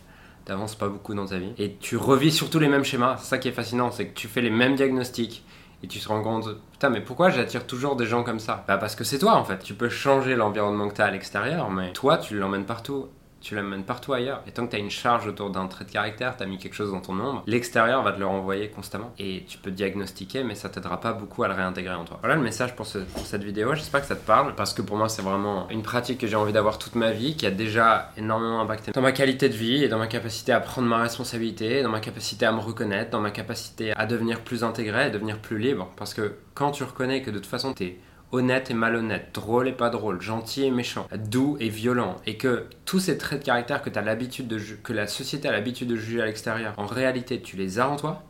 t'avances 0.45 0.75
pas 0.75 0.89
beaucoup 0.89 1.13
dans 1.13 1.25
ta 1.25 1.37
vie. 1.37 1.53
Et 1.57 1.75
tu 1.79 1.97
revis 1.97 2.31
surtout 2.31 2.59
les 2.59 2.67
mêmes 2.67 2.83
schémas. 2.83 3.17
C'est 3.17 3.27
ça 3.27 3.37
qui 3.37 3.47
est 3.47 3.53
fascinant, 3.53 3.91
c'est 3.91 4.07
que 4.07 4.13
tu 4.13 4.27
fais 4.27 4.41
les 4.41 4.49
mêmes 4.49 4.75
diagnostics 4.75 5.45
et 5.83 5.87
tu 5.87 5.99
te 5.99 6.07
rends 6.07 6.23
compte, 6.23 6.47
putain, 6.71 6.89
mais 6.89 7.01
pourquoi 7.01 7.29
j'attire 7.29 7.67
toujours 7.67 7.97
des 7.97 8.05
gens 8.05 8.23
comme 8.23 8.39
ça? 8.39 8.63
Bah 8.67 8.77
parce 8.77 8.95
que 8.95 9.03
c'est 9.03 9.19
toi 9.19 9.35
en 9.35 9.43
fait. 9.43 9.59
Tu 9.59 9.73
peux 9.73 9.89
changer 9.89 10.35
l'environnement 10.35 10.87
que 10.87 10.95
tu 10.95 11.01
as 11.01 11.05
à 11.05 11.11
l'extérieur, 11.11 11.69
mais 11.69 11.91
toi, 11.91 12.17
tu 12.17 12.39
l'emmènes 12.39 12.65
partout 12.65 13.09
tu 13.43 13.55
l'amènes 13.55 13.83
partout 13.83 14.13
ailleurs. 14.13 14.41
Et 14.47 14.51
tant 14.51 14.65
que 14.65 14.71
tu 14.71 14.77
as 14.77 14.79
une 14.79 14.89
charge 14.89 15.27
autour 15.27 15.49
d'un 15.49 15.67
trait 15.67 15.85
de 15.85 15.91
caractère, 15.91 16.37
tu 16.37 16.43
as 16.43 16.45
mis 16.45 16.57
quelque 16.57 16.73
chose 16.73 16.91
dans 16.91 17.01
ton 17.01 17.19
ombre, 17.19 17.43
l'extérieur 17.45 18.01
va 18.01 18.13
te 18.13 18.19
le 18.19 18.25
renvoyer 18.25 18.69
constamment. 18.69 19.13
Et 19.19 19.43
tu 19.47 19.57
peux 19.57 19.69
diagnostiquer, 19.69 20.43
mais 20.43 20.55
ça 20.55 20.69
t'aidera 20.69 20.99
pas 20.99 21.13
beaucoup 21.13 21.43
à 21.43 21.49
le 21.49 21.53
réintégrer 21.53 21.93
en 21.93 22.05
toi. 22.05 22.17
Voilà 22.21 22.35
le 22.35 22.41
message 22.41 22.75
pour, 22.75 22.87
cette 22.87 23.43
vidéo. 23.43 23.75
J'espère 23.75 24.01
que 24.01 24.07
ça 24.07 24.15
te 24.15 24.25
parle, 24.25 24.55
parce 24.55 24.73
que 24.73 24.81
pour 24.81 24.95
moi, 24.95 25.09
c'est 25.09 25.21
vraiment 25.21 25.67
une 25.69 25.83
pratique 25.83 26.19
que 26.19 26.27
j'ai 26.27 26.37
envie 26.37 26.53
d'avoir 26.53 26.77
toute 26.77 26.95
ma 26.95 27.11
vie, 27.11 27.35
qui 27.35 27.45
a 27.45 27.51
déjà 27.51 28.11
énormément 28.17 28.61
impacté 28.61 28.91
dans 28.91 29.01
ma 29.01 29.11
qualité 29.11 29.49
de 29.49 29.55
vie 29.55 29.83
et 29.83 29.89
dans 29.89 29.99
ma 29.99 30.07
capacité 30.07 30.53
à 30.53 30.61
prendre 30.61 30.87
ma 30.87 31.01
responsabilité, 31.01 31.83
dans 31.83 31.89
ma 31.89 31.99
capacité 31.99 32.45
à 32.45 32.51
me 32.53 32.59
reconnaître, 32.59 33.11
dans 33.11 33.19
ma 33.19 33.31
capacité 33.31 33.91
à 33.93 34.05
devenir 34.05 34.39
plus 34.41 34.63
intégré, 34.63 35.03
à 35.03 35.09
devenir 35.09 35.39
plus 35.39 35.57
libre. 35.57 35.91
Parce 35.97 36.13
que 36.13 36.35
quand 36.53 36.71
tu 36.71 36.83
reconnais 36.83 37.21
que 37.21 37.29
de 37.29 37.39
toute 37.39 37.47
façon, 37.47 37.73
tu 37.73 37.83
es 37.83 37.99
honnête 38.33 38.69
et 38.69 38.73
malhonnête, 38.73 39.29
drôle 39.33 39.67
et 39.67 39.73
pas 39.73 39.89
drôle, 39.89 40.21
gentil 40.21 40.65
et 40.65 40.71
méchant, 40.71 41.07
doux 41.15 41.55
et 41.59 41.69
violent, 41.69 42.17
et 42.25 42.37
que 42.37 42.65
tous 42.83 42.99
ces 42.99 43.17
traits 43.17 43.39
de 43.39 43.45
caractère 43.45 43.81
que, 43.81 43.89
l'habitude 43.89 44.47
de 44.47 44.59
que 44.83 44.91
la 44.91 45.07
société 45.07 45.47
a 45.47 45.51
l'habitude 45.51 45.87
de 45.87 45.95
juger 45.95 46.21
à 46.21 46.25
l'extérieur, 46.25 46.73
en 46.77 46.85
réalité 46.85 47.41
tu 47.41 47.55
les 47.55 47.79
as 47.79 47.87
en 47.87 47.95
toi, 47.95 48.23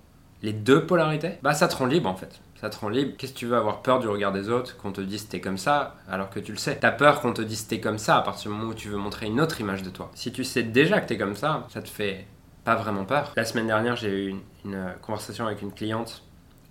les 0.43 0.53
deux 0.53 0.85
polarités, 0.85 1.39
bah 1.41 1.53
ça 1.53 1.67
te 1.67 1.75
rend 1.75 1.85
libre 1.85 2.09
en 2.09 2.15
fait. 2.15 2.41
Ça 2.59 2.69
te 2.69 2.77
rend 2.77 2.87
libre. 2.87 3.13
Qu'est-ce 3.17 3.33
que 3.33 3.37
tu 3.39 3.45
veux 3.45 3.57
avoir 3.57 3.81
peur 3.81 3.99
du 3.99 4.07
regard 4.07 4.31
des 4.31 4.49
autres, 4.49 4.77
qu'on 4.77 4.93
te 4.93 5.01
dise 5.01 5.27
t'es 5.27 5.41
comme 5.41 5.57
ça, 5.57 5.95
alors 6.09 6.29
que 6.29 6.39
tu 6.39 6.51
le 6.51 6.57
sais? 6.57 6.77
T'as 6.79 6.91
peur 6.91 7.19
qu'on 7.19 7.33
te 7.33 7.41
dise 7.41 7.67
t'es 7.67 7.81
comme 7.81 7.97
ça 7.97 8.17
à 8.17 8.21
partir 8.21 8.51
du 8.51 8.57
moment 8.57 8.69
où 8.69 8.73
tu 8.73 8.87
veux 8.87 8.97
montrer 8.97 9.25
une 9.25 9.41
autre 9.41 9.59
image 9.59 9.83
de 9.83 9.89
toi. 9.89 10.11
Si 10.15 10.31
tu 10.31 10.45
sais 10.45 10.63
déjà 10.63 11.01
que 11.01 11.07
t'es 11.07 11.17
comme 11.17 11.35
ça, 11.35 11.67
ça 11.69 11.81
te 11.81 11.89
fait 11.89 12.25
pas 12.63 12.75
vraiment 12.75 13.03
peur. 13.03 13.33
La 13.35 13.43
semaine 13.43 13.67
dernière, 13.67 13.97
j'ai 13.97 14.27
eu 14.27 14.35
une 14.63 14.93
conversation 15.01 15.45
avec 15.45 15.61
une 15.61 15.73
cliente 15.73 16.23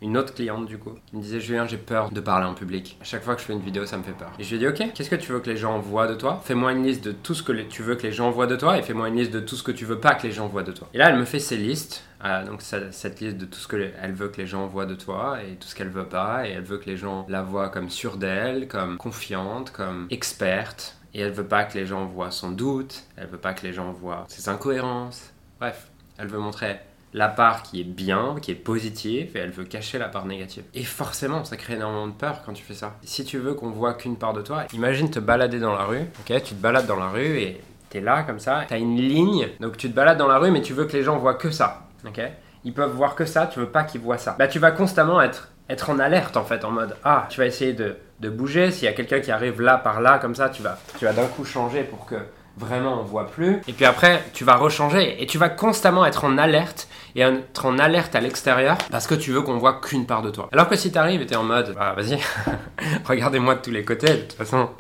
une 0.03 0.19
autre 0.19 0.35
cliente 0.35 0.67
du 0.67 0.79
coup, 0.79 0.95
me 1.13 1.21
disait 1.21 1.41
Julien, 1.41 1.67
j'ai 1.67 1.79
peur 1.79 2.11
de 2.11 2.21
parler 2.21 2.47
en 2.47 2.55
public. 2.55 2.99
À 3.01 3.05
chaque 3.05 3.23
fois 3.23 3.35
que 3.35 3.41
je 3.41 3.47
fais 3.47 3.53
une 3.53 3.61
vidéo, 3.61 3.87
ça 3.87 3.97
me 3.97 4.03
fait 4.03 4.13
peur. 4.13 4.33
Et 4.39 4.45
je 4.45 4.49
lui 4.51 4.57
ai 4.57 4.59
dit 4.59 4.69
Ok, 4.69 4.93
qu'est-ce 4.93 5.09
que 5.09 5.17
tu 5.17 5.33
veux 5.33 5.41
que 5.41 5.49
les 5.49 5.57
gens 5.57 5.79
voient 5.79 6.07
de 6.07 6.15
toi? 6.15 6.41
Fais-moi 6.45 6.73
une 6.73 6.85
liste 6.85 7.05
de 7.05 7.13
tout 7.13 7.35
ce 7.35 7.43
que 7.43 7.53
tu 7.53 7.83
veux 7.83 7.95
que 7.95 8.03
les 8.03 8.13
gens 8.13 8.31
voient 8.31 8.47
de 8.47 8.57
toi 8.57 8.79
et 8.79 8.83
fais-moi 8.83 9.09
une 9.09 9.17
liste 9.17 9.33
de 9.33 9.41
tout 9.41 9.57
ce 9.57 9.63
que 9.63 9.73
tu 9.73 9.85
veux 9.85 10.01
pas 10.01 10.15
que 10.15 10.27
les 10.27 10.33
gens 10.33 10.49
voient 10.49 10.63
de 10.63 10.73
toi. 10.73 10.89
Et 10.93 10.99
là, 10.99 11.11
elle 11.11 11.19
me 11.19 11.25
fait 11.25 11.39
ses 11.39 11.57
listes. 11.57 12.05
Ah, 12.21 12.45
donc 12.45 12.63
cette 12.63 13.21
liste 13.21 13.37
de 13.37 13.47
tout 13.47 13.59
ce 13.59 13.67
qu'elle 13.67 14.13
veut 14.13 14.29
que 14.29 14.41
les 14.41 14.47
gens 14.47 14.67
voient 14.69 14.87
de 14.87 14.95
toi 14.95 15.39
et 15.43 15.57
tout 15.57 15.67
ce 15.67 15.75
qu'elle 15.75 15.89
veut 15.89 16.07
pas 16.07 16.47
et 16.47 16.53
elle 16.53 16.63
veut 16.63 16.79
que 16.79 16.89
les 16.89 16.97
gens 16.97 17.27
la 17.29 17.43
voient 17.43 17.69
comme 17.69 17.91
sûre 17.91 18.17
d'elle, 18.17 18.69
comme 18.69 18.97
confiante, 18.97 19.73
comme 19.73 20.07
experte 20.11 20.97
et 21.15 21.21
elle 21.21 21.33
veut 21.33 21.47
pas 21.47 21.65
que 21.65 21.77
les 21.77 21.85
gens 21.85 22.07
voient 22.07 22.31
son 22.31 22.53
doute, 22.53 23.03
elle 23.17 23.27
veut 23.27 23.39
pas 23.39 23.55
que 23.55 23.67
les 23.67 23.73
gens 23.73 23.93
voient 23.93 24.25
ses 24.29 24.49
incohérences. 24.49 25.33
Bref, 25.59 25.91
elle 26.17 26.29
veut 26.29 26.39
montrer 26.39 26.79
la 27.15 27.29
part 27.29 27.63
qui 27.63 27.81
est 27.81 27.85
bien, 27.85 28.37
qui 28.41 28.51
est 28.51 28.57
positive, 28.57 29.37
et 29.37 29.41
elle 29.41 29.51
veut 29.51 29.65
cacher 29.65 29.99
la 29.99 30.09
part 30.09 30.27
négative. 30.27 30.65
Et 30.75 30.85
forcément, 30.85 31.45
ça 31.45 31.57
crée 31.57 31.75
énormément 31.75 32.07
de 32.07 32.13
peur 32.13 32.43
quand 32.45 32.53
tu 32.53 32.63
fais 32.63 32.75
ça. 32.75 32.95
Si 33.03 33.25
tu 33.25 33.39
veux 33.39 33.55
qu'on 33.55 33.71
voit 33.71 33.95
qu'une 33.95 34.17
part 34.17 34.33
de 34.33 34.43
toi, 34.43 34.65
imagine 34.73 35.11
te 35.11 35.19
balader 35.19 35.61
dans 35.61 35.75
la 35.75 35.85
rue, 35.85 36.03
ok 36.21 36.43
Tu 36.43 36.55
te 36.55 36.61
balades 36.61 36.87
dans 36.87 36.97
la 36.97 37.09
rue 37.09 37.39
et 37.39 37.61
t'es 37.91 38.01
là 38.01 38.23
comme 38.23 38.39
ça, 38.39 38.65
t'as 38.67 38.79
une 38.79 38.97
ligne, 38.97 39.49
donc 39.61 39.77
tu 39.77 39.91
te 39.91 39.95
balades 39.95 40.19
dans 40.19 40.29
la 40.29 40.39
rue, 40.39 40.51
mais 40.51 40.63
tu 40.63 40.73
veux 40.73 40.87
que 40.87 40.97
les 40.97 41.03
gens 41.03 41.19
voient 41.19 41.35
que 41.35 41.51
ça, 41.51 41.83
ok? 42.07 42.21
Ils 42.65 42.73
peuvent 42.73 42.93
voir 42.93 43.15
que 43.15 43.27
ça, 43.27 43.47
tu 43.47 43.59
veux 43.59 43.69
pas 43.69 43.85
qu'ils 43.85 44.01
voient 44.01 44.19
ça. 44.19 44.37
Bah 44.39 44.49
tu 44.49 44.59
vas 44.59 44.71
constamment 44.71 45.21
être, 45.21 45.51
être 45.69 45.91
en 45.91 45.99
alerte 45.99 46.37
en 46.37 46.45
fait, 46.45 46.65
en 46.65 46.71
mode 46.71 46.97
ah, 47.05 47.27
tu 47.29 47.41
vas 47.41 47.47
essayer 47.47 47.75
de, 47.75 47.97
de 48.21 48.31
bouger, 48.31 48.71
s'il 48.71 48.85
y 48.85 48.89
a 48.89 48.93
quelqu'un 48.93 49.21
qui 49.21 49.31
arrive 49.31 49.61
là 49.61 49.77
par 49.77 50.01
là 50.01 50.19
comme 50.19 50.35
ça, 50.35 50.49
tu 50.49 50.63
vas, 50.63 50.79
tu 50.99 51.05
vas 51.05 51.13
d'un 51.13 51.27
coup 51.27 51.45
changer 51.45 51.83
pour 51.83 52.07
que 52.07 52.17
vraiment 52.57 53.01
on 53.01 53.05
voit 53.05 53.27
plus. 53.27 53.61
Et 53.69 53.73
puis 53.73 53.85
après, 53.85 54.23
tu 54.33 54.45
vas 54.45 54.57
rechanger 54.57 55.23
et 55.23 55.27
tu 55.27 55.39
vas 55.39 55.49
constamment 55.49 56.05
être 56.05 56.25
en 56.25 56.39
alerte 56.39 56.89
et 57.15 57.21
être 57.21 57.67
en 57.67 57.79
alerte 57.79 58.15
à 58.15 58.21
l'extérieur 58.21 58.79
parce 58.91 59.07
que 59.07 59.15
tu 59.15 59.33
veux 59.33 59.43
qu'on 59.43 59.59
voit 59.59 59.81
qu'une 59.81 60.07
part 60.07 60.23
de 60.23 60.31
toi. 60.31 60.49
Alors 60.53 60.69
que 60.69 60.77
si 60.77 60.93
t'arrives 60.93 61.21
et 61.21 61.27
t'es 61.27 61.37
en 61.37 61.45
mode, 61.45 61.75
bah 61.75 61.95
vas-y, 61.97 62.19
regardez-moi 63.05 63.57
de 63.57 63.61
tous 63.61 63.71
les 63.71 63.85
côtés, 63.85 64.09
de 64.09 64.21
toute 64.23 64.33
façon. 64.33 64.71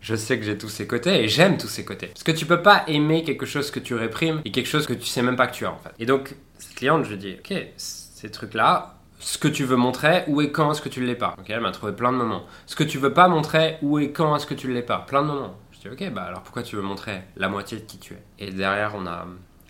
Je 0.00 0.14
sais 0.16 0.38
que 0.38 0.44
j'ai 0.44 0.58
tous 0.58 0.68
ces 0.68 0.86
côtés 0.86 1.24
et 1.24 1.28
j'aime 1.28 1.56
tous 1.56 1.68
ces 1.68 1.82
côtés. 1.82 2.08
Parce 2.08 2.24
que 2.24 2.32
tu 2.32 2.44
peux 2.44 2.60
pas 2.60 2.84
aimer 2.88 3.24
quelque 3.24 3.46
chose 3.46 3.70
que 3.70 3.80
tu 3.80 3.94
réprimes 3.94 4.42
et 4.44 4.50
quelque 4.50 4.66
chose 4.66 4.86
que 4.86 4.92
tu 4.92 5.06
sais 5.06 5.22
même 5.22 5.36
pas 5.36 5.46
que 5.46 5.54
tu 5.54 5.64
as 5.64 5.72
en 5.72 5.78
fait. 5.78 5.92
Et 5.98 6.04
donc, 6.04 6.34
cette 6.58 6.74
cliente, 6.74 7.06
je 7.06 7.14
dis, 7.14 7.36
ok, 7.38 7.56
ces 7.78 8.30
trucs-là, 8.30 8.96
ce 9.18 9.38
que 9.38 9.48
tu 9.48 9.64
veux 9.64 9.76
montrer, 9.76 10.24
où 10.26 10.42
et 10.42 10.52
quand 10.52 10.70
est-ce 10.70 10.82
que 10.82 10.90
tu 10.90 11.00
ne 11.00 11.06
l'es 11.06 11.14
pas? 11.14 11.34
Ok, 11.38 11.46
elle 11.48 11.60
m'a 11.60 11.70
trouvé 11.70 11.92
plein 11.92 12.12
de 12.12 12.18
moments. 12.18 12.42
Ce 12.66 12.76
que 12.76 12.84
tu 12.84 12.98
veux 12.98 13.14
pas 13.14 13.28
montrer, 13.28 13.78
où 13.80 13.98
et 13.98 14.12
quand 14.12 14.36
est-ce 14.36 14.44
que 14.44 14.52
tu 14.52 14.68
ne 14.68 14.74
l'es 14.74 14.82
pas? 14.82 14.98
Plein 14.98 15.22
de 15.22 15.28
moments 15.28 15.56
ok, 15.90 16.10
bah 16.12 16.22
alors 16.24 16.42
pourquoi 16.42 16.62
tu 16.62 16.76
veux 16.76 16.82
montrer 16.82 17.22
la 17.36 17.48
moitié 17.48 17.78
de 17.78 17.84
qui 17.84 17.98
tu 17.98 18.14
es? 18.14 18.22
Et 18.38 18.50
derrière, 18.50 18.94
on 18.94 19.06
a 19.06 19.26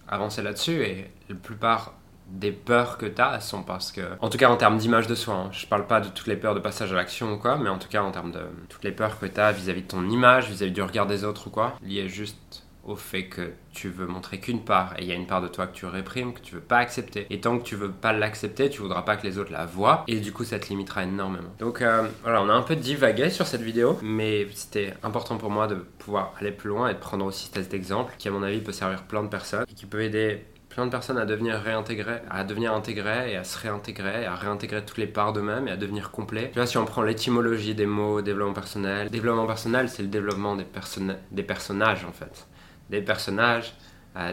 avancé 0.09 0.43
là-dessus 0.43 0.83
et 0.83 1.11
la 1.29 1.35
plupart 1.35 1.95
des 2.27 2.53
peurs 2.53 2.99
que 2.99 3.07
tu 3.07 3.21
as 3.21 3.41
sont 3.41 3.63
parce 3.63 3.93
que, 3.93 4.01
en 4.21 4.29
tout 4.31 4.39
cas 4.39 4.49
en 4.49 4.57
termes 4.57 4.79
d'image 4.79 5.07
de 5.07 5.15
soi, 5.15 5.35
hein, 5.35 5.49
je 5.53 5.67
parle 5.67 5.87
pas 5.87 6.01
de 6.01 6.09
toutes 6.09 6.27
les 6.27 6.37
peurs 6.37 6.55
de 6.55 6.61
passage 6.61 6.93
à 6.93 6.97
l'action 6.97 7.33
ou 7.35 7.39
quoi, 7.39 7.57
mais 7.59 7.69
en 7.69 7.79
tout 7.79 7.89
cas 7.89 8.03
en 8.03 8.11
termes 8.11 8.33
de 8.33 8.41
toutes 8.69 8.85
les 8.85 8.93
peurs 8.93 9.19
que 9.19 9.27
tu 9.27 9.41
as 9.41 9.53
vis-à-vis 9.53 9.83
de 9.83 9.89
ton 9.89 10.09
image, 10.09 10.49
vis-à-vis 10.49 10.71
-vis 10.73 10.75
du 10.75 10.83
regard 10.83 11.07
des 11.07 11.25
autres 11.25 11.49
ou 11.49 11.51
quoi, 11.51 11.75
liées 11.83 12.09
juste 12.09 12.64
au 12.87 12.97
fait 12.97 13.25
que 13.25 13.53
tu 13.73 13.89
veux 13.89 14.07
montrer 14.07 14.39
qu'une 14.39 14.65
part 14.65 14.95
et 14.99 15.03
il 15.03 15.09
y 15.09 15.13
a 15.13 15.15
une 15.15 15.27
part 15.27 15.41
de 15.41 15.49
toi 15.49 15.67
que 15.67 15.75
tu 15.75 15.87
réprimes, 15.87 16.35
que 16.35 16.41
tu 16.41 16.55
veux 16.55 16.61
pas 16.61 16.79
accepter. 16.79 17.27
Et 17.31 17.41
tant 17.41 17.59
que 17.59 17.65
tu 17.65 17.77
veux 17.77 17.91
pas 17.91 18.13
l'accepter, 18.13 18.69
tu 18.71 18.83
voudras 18.83 19.03
pas 19.03 19.17
que 19.17 19.27
les 19.27 19.39
autres 19.39 19.53
la 19.53 19.67
voient 19.67 20.05
et 20.07 20.21
du 20.21 20.33
coup 20.33 20.45
ça 20.45 20.59
te 20.59 20.69
limitera 20.69 21.05
énormément. 21.05 21.51
Donc 21.59 21.83
euh, 21.83 22.07
voilà, 22.23 22.43
on 22.43 22.49
a 22.49 22.53
un 22.53 22.63
peu 22.63 22.77
divagué 22.77 23.31
sur 23.31 23.47
cette 23.47 23.63
vidéo, 23.63 23.99
mais 24.03 24.47
c'était 24.53 24.95
important 25.03 25.37
pour 25.39 25.51
moi 25.51 25.67
de 25.67 25.77
pouvoir 25.77 26.35
aller 26.41 26.53
plus 26.53 26.69
loin 26.69 26.89
et 26.89 26.95
de 26.95 26.99
prendre 26.99 27.25
aussi 27.25 27.51
cet 27.53 27.75
exemple 27.75 28.15
qui 28.19 28.29
à 28.29 28.31
mon 28.31 28.43
avis 28.43 28.61
peut 28.61 28.73
servir 28.73 29.05
plein 29.05 29.23
de 29.23 29.29
personnes 29.29 29.65
et 29.71 29.75
qui 29.75 29.87
peut 29.87 30.03
aider 30.03 30.45
plein 30.69 30.87
de 30.87 30.91
personnes 30.91 31.19
à 31.19 31.25
devenir 31.25 31.55
réintégrées, 31.55 32.21
à 32.29 32.43
devenir 32.43 32.75
intégrées 32.75 33.33
et 33.33 33.37
à 33.37 33.45
se 33.45 33.57
réintégrer, 33.59 34.27
à 34.27 34.35
réintégrer 34.35 34.85
toutes 34.85 34.99
les 34.99 35.07
parts 35.07 35.33
d'eux-mêmes 35.33 35.69
et 35.69 35.71
à 35.71 35.77
devenir 35.77 36.11
complets. 36.11 36.51
Tu 36.53 36.59
vois, 36.59 36.67
si 36.67 36.77
on 36.79 36.85
prend 36.85 37.03
l'étymologie 37.03 37.77
des 37.77 37.87
mots 37.87 38.23
développement 38.23 38.55
personnel, 38.55 39.09
développement 39.09 39.47
personnel, 39.47 39.89
c'est 39.89 40.03
le 40.03 40.09
développement 40.09 40.57
des 40.57 41.43
personnages 41.45 42.05
en 42.05 42.13
fait. 42.13 42.49
Des 42.95 43.03
personnages, 43.03 43.75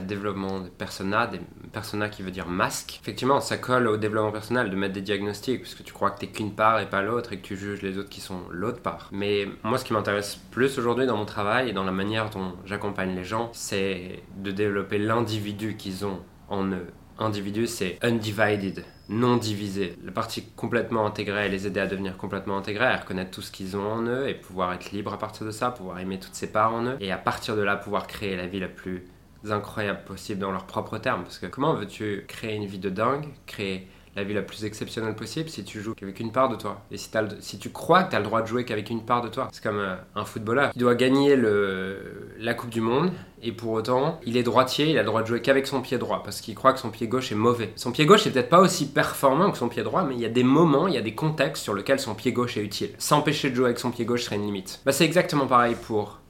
développement 0.04 0.60
des 0.60 0.70
personas, 0.70 1.26
des 1.26 1.40
personas 1.74 2.10
qui 2.10 2.22
veut 2.22 2.30
dire 2.30 2.48
masque. 2.48 3.00
Effectivement, 3.02 3.42
ça 3.42 3.58
colle 3.58 3.88
au 3.88 3.98
développement 3.98 4.32
personnel 4.32 4.70
de 4.70 4.76
mettre 4.76 4.94
des 4.94 5.02
diagnostics, 5.02 5.62
parce 5.62 5.74
que 5.74 5.82
tu 5.82 5.94
crois 5.94 6.12
que 6.12 6.20
t'es 6.20 6.28
qu'une 6.28 6.54
part 6.54 6.80
et 6.80 6.88
pas 6.88 7.02
l'autre, 7.02 7.34
et 7.34 7.38
que 7.38 7.42
tu 7.42 7.58
juges 7.58 7.82
les 7.82 7.98
autres 7.98 8.10
qui 8.10 8.22
sont 8.22 8.42
l'autre 8.52 8.80
part. 8.80 9.10
Mais 9.12 9.48
moi, 9.64 9.80
ce 9.80 9.86
qui 9.86 9.94
m'intéresse 9.94 10.36
plus 10.52 10.78
aujourd'hui 10.78 11.08
dans 11.08 11.18
mon 11.18 11.26
travail 11.26 11.70
et 11.70 11.74
dans 11.74 11.84
la 11.84 11.92
manière 11.92 12.30
dont 12.30 12.54
j'accompagne 12.66 13.16
les 13.16 13.24
gens, 13.24 13.50
c'est 13.54 14.22
de 14.38 14.52
développer 14.52 15.00
l'individu 15.00 15.76
qu'ils 15.76 16.06
ont 16.06 16.20
en 16.48 16.68
eux. 16.68 16.88
Individu, 17.18 17.66
c'est 17.66 17.98
undivided, 18.04 18.86
non 19.12 19.36
divisé. 19.36 19.96
La 20.04 20.12
partie 20.12 20.44
complètement 20.56 21.06
intégrée, 21.06 21.50
les 21.50 21.68
aider 21.68 21.82
à 21.82 21.88
devenir 21.88 22.18
complètement 22.18 22.58
intégrés, 22.58 22.86
à 22.86 22.98
reconnaître 22.98 23.32
tout 23.32 23.42
ce 23.42 23.52
qu'ils 23.52 23.76
ont 23.76 23.86
en 23.86 24.04
eux 24.04 24.28
et 24.28 24.34
pouvoir 24.34 24.74
être 24.74 24.92
libre 24.92 25.14
à 25.14 25.20
partir 25.20 25.46
de 25.46 25.52
ça, 25.52 25.70
pouvoir 25.70 26.00
aimer 26.00 26.20
toutes 26.20 26.34
ces 26.34 26.52
parts 26.52 26.74
en 26.74 26.86
eux, 26.86 26.98
et 27.00 27.12
à 27.12 27.18
partir 27.18 27.56
de 27.56 27.62
là, 27.62 27.76
pouvoir 27.76 28.08
créer 28.08 28.38
la 28.38 28.48
vie 28.48 28.60
la 28.60 28.70
plus 28.70 29.06
incroyables 29.50 30.04
possibles 30.06 30.40
dans 30.40 30.52
leurs 30.52 30.66
propres 30.66 30.98
termes. 30.98 31.24
Parce 31.24 31.40
que 31.40 31.46
comment 31.46 31.74
veux-tu 31.74 32.26
créer 32.28 32.56
une 32.56 32.66
vie 32.66 32.80
de 32.80 32.90
dingue, 32.90 33.28
créer 33.46 33.88
la 34.16 34.24
vie 34.24 34.34
la 34.34 34.42
plus 34.42 34.66
exceptionnelle 34.66 35.16
possible 35.16 35.50
si 35.50 35.64
tu 35.64 35.82
joues 35.82 35.94
qu'avec 35.94 36.20
une 36.20 36.32
part 36.32 36.50
de 36.50 36.56
toi 36.56 36.82
Et 36.92 36.98
si, 36.98 37.10
si 37.40 37.60
tu 37.60 37.70
crois 37.70 38.04
que 38.04 38.12
tu 38.12 38.16
as 38.16 38.20
le 38.20 38.26
droit 38.26 38.42
de 38.42 38.48
jouer 38.48 38.66
qu'avec 38.66 38.90
une 38.90 39.04
part 39.04 39.22
de 39.22 39.30
toi 39.30 39.50
C'est 39.52 39.64
comme 39.64 39.82
un 40.16 40.26
footballeur 40.26 40.72
qui 40.72 40.80
doit 40.80 40.96
gagner 40.96 41.36
le, 41.36 42.34
la 42.38 42.54
Coupe 42.54 42.70
du 42.70 42.82
Monde 42.82 43.12
et 43.44 43.52
pour 43.52 43.72
autant, 43.72 44.20
il 44.24 44.38
est 44.38 44.44
droitier, 44.44 44.90
il 44.90 44.98
a 44.98 45.02
le 45.02 45.08
droit 45.08 45.24
de 45.24 45.28
jouer 45.28 45.42
qu'avec 45.42 45.66
son 45.66 45.82
pied 45.82 45.98
droit 45.98 46.22
parce 46.24 46.42
qu'il 46.42 46.54
croit 46.54 46.74
que 46.74 46.80
son 46.80 46.90
pied 46.90 47.08
gauche 47.08 47.32
est 47.32 47.36
mauvais. 47.36 47.72
Son 47.76 47.92
pied 47.92 48.06
gauche 48.06 48.28
est 48.28 48.32
peut-être 48.32 48.50
pas 48.50 48.60
aussi 48.60 48.88
performant 48.88 49.52
que 49.52 49.58
son 49.58 49.68
pied 49.68 49.84
droit, 49.84 50.04
mais 50.04 50.14
il 50.14 50.22
y 50.22 50.26
a 50.26 50.30
des 50.30 50.44
moments, 50.44 50.88
il 50.88 50.94
y 50.94 50.98
a 50.98 51.02
des 51.02 51.16
contextes 51.16 51.64
sur 51.64 51.74
lesquels 51.74 52.00
son 52.00 52.14
pied 52.14 52.32
gauche 52.32 52.58
est 52.58 52.64
utile. 52.64 52.92
S'empêcher 53.00 53.50
de 53.50 53.56
jouer 53.56 53.66
avec 53.66 53.80
son 53.80 53.90
pied 53.90 54.06
gauche 54.06 54.24
serait 54.24 54.36
une 54.36 54.46
limite. 54.46 54.80
Bah, 54.86 54.92
c'est 54.92 55.06
exactement 55.06 55.48
pareil 55.48 55.76
pour 55.88 56.21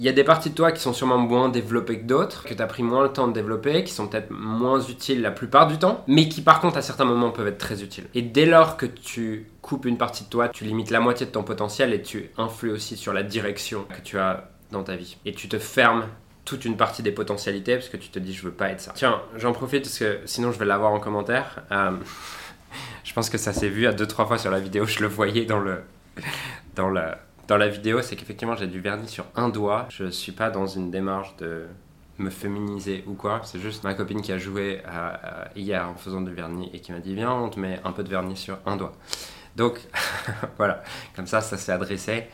Il 0.00 0.06
y 0.06 0.08
a 0.08 0.12
des 0.12 0.24
parties 0.24 0.50
de 0.50 0.54
toi 0.54 0.72
qui 0.72 0.80
sont 0.80 0.92
sûrement 0.92 1.18
moins 1.18 1.48
développées 1.48 2.00
que 2.00 2.04
d'autres, 2.04 2.44
que 2.44 2.54
tu 2.54 2.62
as 2.62 2.66
pris 2.66 2.82
moins 2.82 3.02
le 3.02 3.10
temps 3.10 3.28
de 3.28 3.32
développer, 3.32 3.84
qui 3.84 3.92
sont 3.92 4.06
peut-être 4.06 4.30
moins 4.30 4.80
utiles 4.80 5.22
la 5.22 5.30
plupart 5.30 5.66
du 5.66 5.78
temps, 5.78 6.04
mais 6.06 6.28
qui 6.28 6.42
par 6.42 6.60
contre 6.60 6.76
à 6.78 6.82
certains 6.82 7.04
moments 7.04 7.30
peuvent 7.30 7.48
être 7.48 7.58
très 7.58 7.82
utiles. 7.82 8.06
Et 8.14 8.22
dès 8.22 8.46
lors 8.46 8.76
que 8.76 8.86
tu 8.86 9.46
coupes 9.62 9.86
une 9.86 9.98
partie 9.98 10.24
de 10.24 10.28
toi, 10.28 10.48
tu 10.48 10.64
limites 10.64 10.90
la 10.90 11.00
moitié 11.00 11.26
de 11.26 11.30
ton 11.30 11.42
potentiel 11.42 11.92
et 11.92 12.02
tu 12.02 12.30
influes 12.36 12.70
aussi 12.70 12.96
sur 12.96 13.12
la 13.12 13.22
direction 13.22 13.84
que 13.84 14.00
tu 14.02 14.18
as 14.18 14.50
dans 14.70 14.82
ta 14.82 14.96
vie. 14.96 15.16
Et 15.24 15.32
tu 15.32 15.48
te 15.48 15.58
fermes 15.58 16.06
toute 16.44 16.64
une 16.64 16.76
partie 16.76 17.02
des 17.02 17.12
potentialités 17.12 17.74
parce 17.74 17.88
que 17.88 17.96
tu 17.96 18.08
te 18.08 18.18
dis 18.18 18.32
je 18.32 18.42
veux 18.42 18.52
pas 18.52 18.70
être 18.70 18.80
ça. 18.80 18.92
Tiens, 18.94 19.20
j'en 19.36 19.52
profite 19.52 19.82
parce 19.82 19.98
que 19.98 20.20
sinon 20.26 20.52
je 20.52 20.58
vais 20.58 20.64
l'avoir 20.64 20.92
en 20.92 21.00
commentaire. 21.00 21.62
Euh, 21.72 21.92
je 23.04 23.12
pense 23.12 23.30
que 23.30 23.38
ça 23.38 23.52
s'est 23.52 23.68
vu 23.68 23.86
à 23.86 23.92
deux 23.92 24.06
trois 24.06 24.26
fois 24.26 24.38
sur 24.38 24.50
la 24.50 24.60
vidéo, 24.60 24.86
je 24.86 25.00
le 25.00 25.08
voyais 25.08 25.44
dans 25.44 25.58
le 25.58 25.80
dans 26.74 26.88
dans 27.48 27.56
la 27.56 27.68
vidéo, 27.68 28.02
c'est 28.02 28.16
qu'effectivement 28.16 28.56
j'ai 28.56 28.66
du 28.66 28.80
vernis 28.80 29.08
sur 29.08 29.24
un 29.34 29.48
doigt. 29.48 29.86
Je 29.90 30.10
suis 30.10 30.32
pas 30.32 30.50
dans 30.50 30.66
une 30.66 30.90
démarche 30.90 31.36
de 31.36 31.66
me 32.18 32.30
féminiser 32.30 33.04
ou 33.06 33.14
quoi. 33.14 33.40
C'est 33.44 33.60
juste 33.60 33.84
ma 33.84 33.94
copine 33.94 34.22
qui 34.22 34.32
a 34.32 34.38
joué 34.38 34.82
hier 35.54 35.88
en 35.88 35.94
faisant 35.94 36.20
du 36.20 36.32
vernis 36.32 36.70
et 36.72 36.80
qui 36.80 36.92
m'a 36.92 36.98
dit 37.00 37.14
viens 37.14 37.32
on 37.32 37.48
te 37.48 37.60
met 37.60 37.80
un 37.84 37.92
peu 37.92 38.02
de 38.02 38.08
vernis 38.08 38.36
sur 38.36 38.58
un 38.66 38.76
doigt. 38.76 38.92
Donc 39.54 39.80
voilà, 40.56 40.82
comme 41.14 41.26
ça 41.26 41.40
ça 41.40 41.56
s'est 41.56 41.72
adressé 41.72 42.24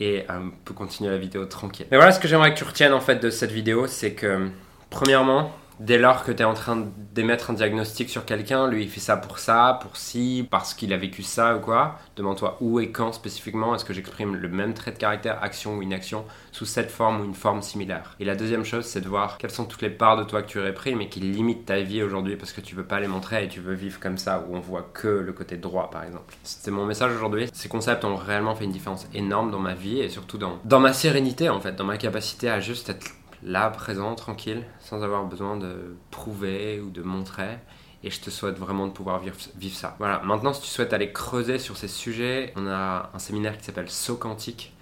et 0.00 0.24
euh, 0.30 0.38
on 0.38 0.50
peut 0.64 0.74
continuer 0.74 1.10
la 1.10 1.18
vidéo 1.18 1.44
tranquille. 1.44 1.86
Mais 1.90 1.96
voilà 1.96 2.12
ce 2.12 2.20
que 2.20 2.28
j'aimerais 2.28 2.52
que 2.52 2.58
tu 2.58 2.64
retiennes 2.64 2.92
en 2.92 3.00
fait 3.00 3.16
de 3.16 3.30
cette 3.30 3.52
vidéo, 3.52 3.86
c'est 3.86 4.14
que 4.14 4.48
premièrement 4.90 5.52
dès 5.80 5.98
lors 5.98 6.24
que 6.24 6.32
tu 6.32 6.42
es 6.42 6.44
en 6.44 6.54
train 6.54 6.86
d'émettre 7.14 7.50
un 7.50 7.54
diagnostic 7.54 8.08
sur 8.08 8.24
quelqu'un, 8.24 8.68
lui 8.68 8.84
il 8.84 8.90
fait 8.90 9.00
ça 9.00 9.16
pour 9.16 9.38
ça, 9.38 9.78
pour 9.82 9.96
ci, 9.96 10.46
parce 10.50 10.74
qu'il 10.74 10.92
a 10.92 10.96
vécu 10.96 11.22
ça 11.22 11.56
ou 11.56 11.60
quoi, 11.60 11.98
demande-toi 12.16 12.58
où 12.60 12.80
et 12.80 12.90
quand 12.90 13.12
spécifiquement 13.12 13.74
est-ce 13.74 13.84
que 13.84 13.92
j'exprime 13.92 14.36
le 14.36 14.48
même 14.48 14.74
trait 14.74 14.92
de 14.92 14.98
caractère, 14.98 15.42
action 15.42 15.76
ou 15.76 15.82
inaction, 15.82 16.24
sous 16.52 16.66
cette 16.66 16.90
forme 16.90 17.20
ou 17.20 17.24
une 17.24 17.34
forme 17.34 17.62
similaire. 17.62 18.14
Et 18.20 18.24
la 18.24 18.36
deuxième 18.36 18.64
chose, 18.64 18.84
c'est 18.84 19.00
de 19.00 19.08
voir 19.08 19.38
quelles 19.38 19.50
sont 19.50 19.64
toutes 19.64 19.82
les 19.82 19.90
parts 19.90 20.16
de 20.16 20.24
toi 20.24 20.42
que 20.42 20.48
tu 20.48 20.58
réprimes 20.58 21.00
et 21.00 21.08
qui 21.08 21.20
limitent 21.20 21.66
ta 21.66 21.80
vie 21.80 22.02
aujourd'hui 22.02 22.36
parce 22.36 22.52
que 22.52 22.60
tu 22.60 22.74
veux 22.74 22.84
pas 22.84 23.00
les 23.00 23.08
montrer 23.08 23.44
et 23.44 23.48
tu 23.48 23.60
veux 23.60 23.74
vivre 23.74 24.00
comme 24.00 24.18
ça 24.18 24.44
où 24.46 24.54
on 24.56 24.60
voit 24.60 24.90
que 24.92 25.08
le 25.08 25.32
côté 25.32 25.56
droit 25.56 25.90
par 25.90 26.04
exemple. 26.04 26.34
C'était 26.42 26.70
mon 26.70 26.84
message 26.84 27.12
aujourd'hui. 27.12 27.48
Ces 27.52 27.68
concepts 27.68 28.04
ont 28.04 28.16
réellement 28.16 28.54
fait 28.54 28.64
une 28.64 28.72
différence 28.72 29.06
énorme 29.14 29.50
dans 29.50 29.58
ma 29.58 29.74
vie 29.74 30.00
et 30.00 30.08
surtout 30.08 30.38
dans, 30.38 30.58
dans 30.64 30.80
ma 30.80 30.92
sérénité 30.92 31.48
en 31.48 31.60
fait, 31.60 31.74
dans 31.76 31.84
ma 31.84 31.96
capacité 31.96 32.50
à 32.50 32.60
juste 32.60 32.90
être 32.90 33.06
là, 33.42 33.70
présent, 33.70 34.14
tranquille, 34.14 34.64
sans 34.80 35.02
avoir 35.02 35.24
besoin 35.24 35.56
de 35.56 35.96
prouver 36.10 36.80
ou 36.80 36.90
de 36.90 37.02
montrer. 37.02 37.58
Et 38.04 38.10
je 38.10 38.20
te 38.20 38.30
souhaite 38.30 38.58
vraiment 38.58 38.86
de 38.86 38.92
pouvoir 38.92 39.20
vivre, 39.20 39.36
vivre 39.56 39.76
ça. 39.76 39.94
Voilà, 39.98 40.20
maintenant, 40.24 40.52
si 40.52 40.62
tu 40.62 40.68
souhaites 40.68 40.92
aller 40.92 41.12
creuser 41.12 41.58
sur 41.58 41.76
ces 41.76 41.88
sujets, 41.88 42.52
on 42.56 42.66
a 42.66 43.10
un 43.14 43.18
séminaire 43.18 43.56
qui 43.56 43.64
s'appelle 43.64 43.90
Saut 43.90 44.16
Quantique 44.16 44.72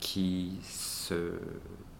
qui 0.00 0.58
se 0.62 1.32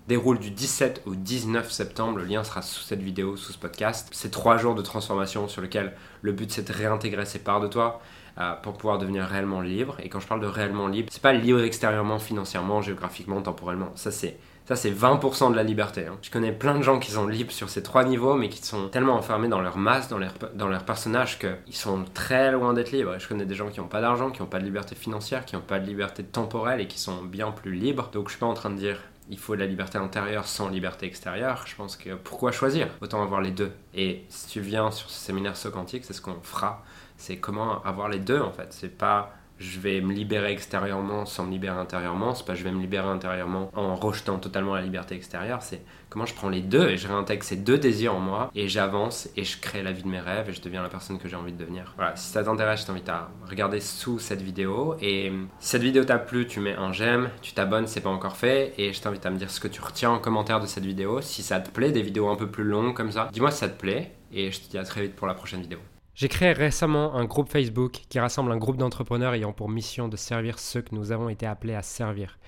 déroule 0.08 0.38
du 0.38 0.50
17 0.50 1.02
au 1.06 1.14
19 1.14 1.70
septembre. 1.70 2.18
Le 2.18 2.24
lien 2.24 2.44
sera 2.44 2.62
sous 2.62 2.82
cette 2.82 3.00
vidéo, 3.00 3.36
sous 3.36 3.52
ce 3.52 3.58
podcast. 3.58 4.08
C'est 4.12 4.30
trois 4.30 4.56
jours 4.56 4.74
de 4.74 4.82
transformation 4.82 5.48
sur 5.48 5.62
lequel 5.62 5.94
le 6.22 6.32
but 6.32 6.50
c'est 6.50 6.68
de 6.68 6.72
réintégrer 6.72 7.26
ces 7.26 7.38
parts 7.38 7.60
de 7.60 7.68
toi 7.68 8.00
euh, 8.38 8.54
pour 8.54 8.74
pouvoir 8.74 8.98
devenir 8.98 9.24
réellement 9.24 9.60
libre. 9.60 9.96
Et 10.02 10.08
quand 10.08 10.20
je 10.20 10.26
parle 10.26 10.40
de 10.40 10.46
réellement 10.46 10.88
libre, 10.88 11.08
c'est 11.12 11.22
pas 11.22 11.32
libre 11.32 11.62
extérieurement, 11.62 12.18
financièrement, 12.18 12.82
géographiquement, 12.82 13.40
temporellement. 13.42 13.90
Ça 13.94 14.10
c'est 14.10 14.36
ça, 14.66 14.74
c'est 14.74 14.90
20% 14.90 15.52
de 15.52 15.56
la 15.56 15.62
liberté. 15.62 16.06
Hein. 16.06 16.18
Je 16.22 16.30
connais 16.30 16.50
plein 16.50 16.76
de 16.76 16.82
gens 16.82 16.98
qui 16.98 17.12
sont 17.12 17.28
libres 17.28 17.52
sur 17.52 17.68
ces 17.68 17.84
trois 17.84 18.04
niveaux, 18.04 18.34
mais 18.34 18.48
qui 18.48 18.60
sont 18.64 18.88
tellement 18.88 19.14
enfermés 19.14 19.46
dans 19.46 19.60
leur 19.60 19.78
masse, 19.78 20.08
dans 20.08 20.18
leur, 20.18 20.34
dans 20.54 20.66
leur 20.66 20.84
personnage, 20.84 21.38
qu'ils 21.38 21.76
sont 21.76 22.04
très 22.14 22.50
loin 22.50 22.72
d'être 22.72 22.90
libres. 22.90 23.16
Je 23.18 23.28
connais 23.28 23.46
des 23.46 23.54
gens 23.54 23.68
qui 23.68 23.78
n'ont 23.78 23.86
pas 23.86 24.00
d'argent, 24.00 24.32
qui 24.32 24.42
n'ont 24.42 24.48
pas 24.48 24.58
de 24.58 24.64
liberté 24.64 24.96
financière, 24.96 25.44
qui 25.44 25.54
n'ont 25.54 25.62
pas 25.62 25.78
de 25.78 25.86
liberté 25.86 26.24
temporelle 26.24 26.80
et 26.80 26.88
qui 26.88 26.98
sont 26.98 27.22
bien 27.22 27.52
plus 27.52 27.74
libres. 27.74 28.10
Donc 28.12 28.26
je 28.26 28.32
suis 28.32 28.40
pas 28.40 28.46
en 28.46 28.54
train 28.54 28.70
de 28.70 28.76
dire 28.76 28.98
il 29.30 29.38
faut 29.38 29.54
de 29.54 29.60
la 29.60 29.66
liberté 29.66 29.98
intérieure 29.98 30.48
sans 30.48 30.68
liberté 30.68 31.06
extérieure. 31.06 31.62
Je 31.66 31.76
pense 31.76 31.96
que 31.96 32.14
pourquoi 32.14 32.50
choisir? 32.50 32.88
Autant 33.00 33.22
avoir 33.22 33.40
les 33.40 33.52
deux. 33.52 33.70
Et 33.94 34.24
si 34.28 34.48
tu 34.48 34.60
viens 34.60 34.90
sur 34.90 35.08
ce 35.10 35.20
séminaire 35.20 35.56
Socantique, 35.56 36.04
c'est 36.04 36.12
ce 36.12 36.20
qu'on 36.20 36.40
fera. 36.42 36.82
C'est 37.16 37.36
comment 37.36 37.82
avoir 37.84 38.08
les 38.08 38.18
deux 38.18 38.40
en 38.40 38.50
fait. 38.50 38.68
C'est 38.70 38.98
pas 38.98 39.32
je 39.58 39.80
vais 39.80 40.00
me 40.00 40.12
libérer 40.12 40.52
extérieurement 40.52 41.24
sans 41.24 41.44
me 41.44 41.50
libérer 41.50 41.78
intérieurement. 41.78 42.34
C'est 42.34 42.46
pas 42.46 42.54
je 42.54 42.64
vais 42.64 42.72
me 42.72 42.80
libérer 42.80 43.08
intérieurement 43.08 43.70
en 43.74 43.94
rejetant 43.94 44.38
totalement 44.38 44.74
la 44.74 44.82
liberté 44.82 45.14
extérieure. 45.14 45.62
C'est 45.62 45.82
comment 46.08 46.26
je 46.26 46.34
prends 46.34 46.48
les 46.48 46.60
deux 46.60 46.88
et 46.88 46.96
je 46.96 47.08
réintègre 47.08 47.42
ces 47.42 47.56
deux 47.56 47.78
désirs 47.78 48.14
en 48.14 48.20
moi 48.20 48.50
et 48.54 48.68
j'avance 48.68 49.28
et 49.36 49.44
je 49.44 49.58
crée 49.60 49.82
la 49.82 49.92
vie 49.92 50.02
de 50.02 50.08
mes 50.08 50.20
rêves 50.20 50.50
et 50.50 50.52
je 50.52 50.60
deviens 50.60 50.82
la 50.82 50.88
personne 50.88 51.18
que 51.18 51.28
j'ai 51.28 51.36
envie 51.36 51.52
de 51.52 51.58
devenir. 51.58 51.92
Voilà, 51.96 52.14
si 52.16 52.28
ça 52.28 52.44
t'intéresse, 52.44 52.82
je 52.82 52.86
t'invite 52.86 53.08
à 53.08 53.30
regarder 53.48 53.80
sous 53.80 54.18
cette 54.18 54.42
vidéo 54.42 54.96
et 55.00 55.32
si 55.58 55.68
cette 55.68 55.82
vidéo 55.82 56.04
t'a 56.04 56.18
plu, 56.18 56.46
tu 56.46 56.60
mets 56.60 56.74
un 56.74 56.92
j'aime, 56.92 57.30
tu 57.42 57.52
t'abonnes, 57.52 57.86
c'est 57.86 58.00
pas 58.00 58.10
encore 58.10 58.36
fait 58.36 58.74
et 58.78 58.92
je 58.92 59.00
t'invite 59.00 59.24
à 59.26 59.30
me 59.30 59.38
dire 59.38 59.50
ce 59.50 59.60
que 59.60 59.68
tu 59.68 59.80
retiens 59.80 60.10
en 60.10 60.18
commentaire 60.18 60.60
de 60.60 60.66
cette 60.66 60.84
vidéo. 60.84 61.20
Si 61.20 61.42
ça 61.42 61.60
te 61.60 61.70
plaît, 61.70 61.92
des 61.92 62.02
vidéos 62.02 62.28
un 62.28 62.36
peu 62.36 62.50
plus 62.50 62.64
longues 62.64 62.94
comme 62.94 63.12
ça, 63.12 63.28
dis-moi 63.32 63.50
si 63.50 63.58
ça 63.58 63.68
te 63.68 63.78
plaît 63.78 64.12
et 64.32 64.50
je 64.50 64.60
te 64.60 64.70
dis 64.70 64.78
à 64.78 64.84
très 64.84 65.02
vite 65.02 65.16
pour 65.16 65.26
la 65.26 65.34
prochaine 65.34 65.60
vidéo. 65.60 65.78
J'ai 66.16 66.28
créé 66.28 66.52
récemment 66.54 67.14
un 67.14 67.26
groupe 67.26 67.50
Facebook 67.50 67.92
qui 68.08 68.18
rassemble 68.18 68.50
un 68.50 68.56
groupe 68.56 68.78
d'entrepreneurs 68.78 69.34
ayant 69.34 69.52
pour 69.52 69.68
mission 69.68 70.08
de 70.08 70.16
servir 70.16 70.58
ceux 70.58 70.80
que 70.80 70.94
nous 70.94 71.12
avons 71.12 71.28
été 71.28 71.44
appelés 71.44 71.74
à 71.74 71.82
servir. 71.82 72.38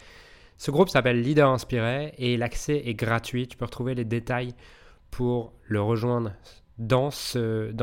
Ce 0.57 0.71
groupe 0.71 0.89
s'appelle 0.89 1.21
Leader 1.21 1.51
Inspiré 1.51 2.15
et 2.17 2.39
l'accès 2.39 2.83
est 2.87 2.95
gratuit. 2.95 3.47
Tu 3.47 3.59
peux 3.59 3.67
retrouver 3.67 3.95
les 3.95 4.07
détails 4.07 4.55
pour 5.11 5.53
le 5.65 5.83
rejoindre 5.83 6.33
dans, 6.79 7.11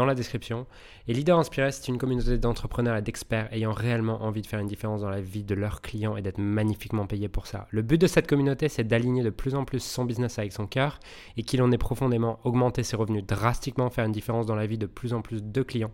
la 0.05 0.15
description. 0.15 0.65
Et 1.07 1.13
Leader 1.13 1.37
Inspiré, 1.37 1.71
c'est 1.71 1.87
une 1.87 1.97
communauté 1.97 2.37
d'entrepreneurs 2.37 2.97
et 2.97 3.01
d'experts 3.01 3.49
ayant 3.51 3.73
réellement 3.73 4.23
envie 4.23 4.41
de 4.41 4.47
faire 4.47 4.59
une 4.59 4.67
différence 4.67 5.01
dans 5.01 5.09
la 5.09 5.21
vie 5.21 5.43
de 5.43 5.53
leurs 5.53 5.81
clients 5.81 6.17
et 6.17 6.21
d'être 6.21 6.37
magnifiquement 6.37 7.05
payés 7.05 7.29
pour 7.29 7.47
ça. 7.47 7.67
Le 7.71 7.81
but 7.81 7.99
de 7.99 8.07
cette 8.07 8.27
communauté, 8.27 8.69
c'est 8.69 8.85
d'aligner 8.85 9.23
de 9.23 9.29
plus 9.29 9.55
en 9.55 9.65
plus 9.65 9.83
son 9.83 10.05
business 10.05 10.39
avec 10.39 10.53
son 10.53 10.67
cœur 10.67 10.99
et 11.37 11.43
qu'il 11.43 11.61
en 11.61 11.71
ait 11.71 11.77
profondément 11.77 12.39
augmenté 12.43 12.83
ses 12.83 12.95
revenus 12.95 13.25
drastiquement, 13.25 13.89
faire 13.89 14.05
une 14.05 14.11
différence 14.11 14.45
dans 14.45 14.55
la 14.55 14.67
vie 14.67 14.77
de 14.77 14.87
plus 14.87 15.13
en 15.13 15.21
plus 15.21 15.43
de 15.43 15.61
clients 15.61 15.91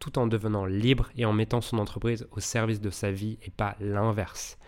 tout 0.00 0.18
en 0.18 0.26
devenant 0.26 0.64
libre 0.64 1.10
et 1.14 1.26
en 1.26 1.32
mettant 1.32 1.60
son 1.60 1.78
entreprise 1.78 2.26
au 2.32 2.40
service 2.40 2.80
de 2.80 2.90
sa 2.90 3.10
vie 3.10 3.38
et 3.42 3.50
pas 3.50 3.76
l'inverse. 3.80 4.58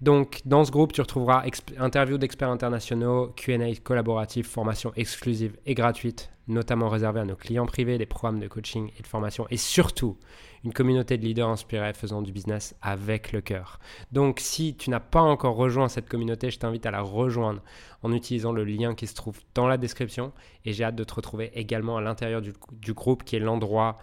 Donc, 0.00 0.42
dans 0.44 0.64
ce 0.64 0.70
groupe, 0.70 0.92
tu 0.92 1.00
retrouveras 1.00 1.44
interviews 1.78 2.18
d'experts 2.18 2.50
internationaux, 2.50 3.28
QA 3.36 3.74
collaboratifs, 3.82 4.48
formations 4.48 4.92
exclusives 4.96 5.56
et 5.66 5.74
gratuites, 5.74 6.30
notamment 6.48 6.88
réservées 6.88 7.20
à 7.20 7.24
nos 7.24 7.36
clients 7.36 7.66
privés, 7.66 7.96
des 7.96 8.06
programmes 8.06 8.40
de 8.40 8.48
coaching 8.48 8.90
et 8.98 9.02
de 9.02 9.06
formation, 9.06 9.46
et 9.50 9.56
surtout 9.56 10.18
une 10.64 10.72
communauté 10.72 11.16
de 11.16 11.22
leaders 11.24 11.48
inspirés 11.48 11.92
faisant 11.92 12.22
du 12.22 12.32
business 12.32 12.74
avec 12.82 13.32
le 13.32 13.40
cœur. 13.40 13.78
Donc, 14.12 14.40
si 14.40 14.74
tu 14.76 14.90
n'as 14.90 15.00
pas 15.00 15.20
encore 15.20 15.56
rejoint 15.56 15.88
cette 15.88 16.08
communauté, 16.08 16.50
je 16.50 16.58
t'invite 16.58 16.86
à 16.86 16.90
la 16.90 17.00
rejoindre 17.00 17.62
en 18.02 18.12
utilisant 18.12 18.52
le 18.52 18.64
lien 18.64 18.94
qui 18.94 19.06
se 19.06 19.14
trouve 19.14 19.40
dans 19.54 19.68
la 19.68 19.76
description. 19.76 20.32
Et 20.64 20.72
j'ai 20.72 20.84
hâte 20.84 20.96
de 20.96 21.04
te 21.04 21.14
retrouver 21.14 21.50
également 21.54 21.96
à 21.96 22.00
l'intérieur 22.00 22.42
du, 22.42 22.52
du 22.72 22.94
groupe 22.94 23.24
qui 23.24 23.36
est 23.36 23.40
l'endroit 23.40 23.98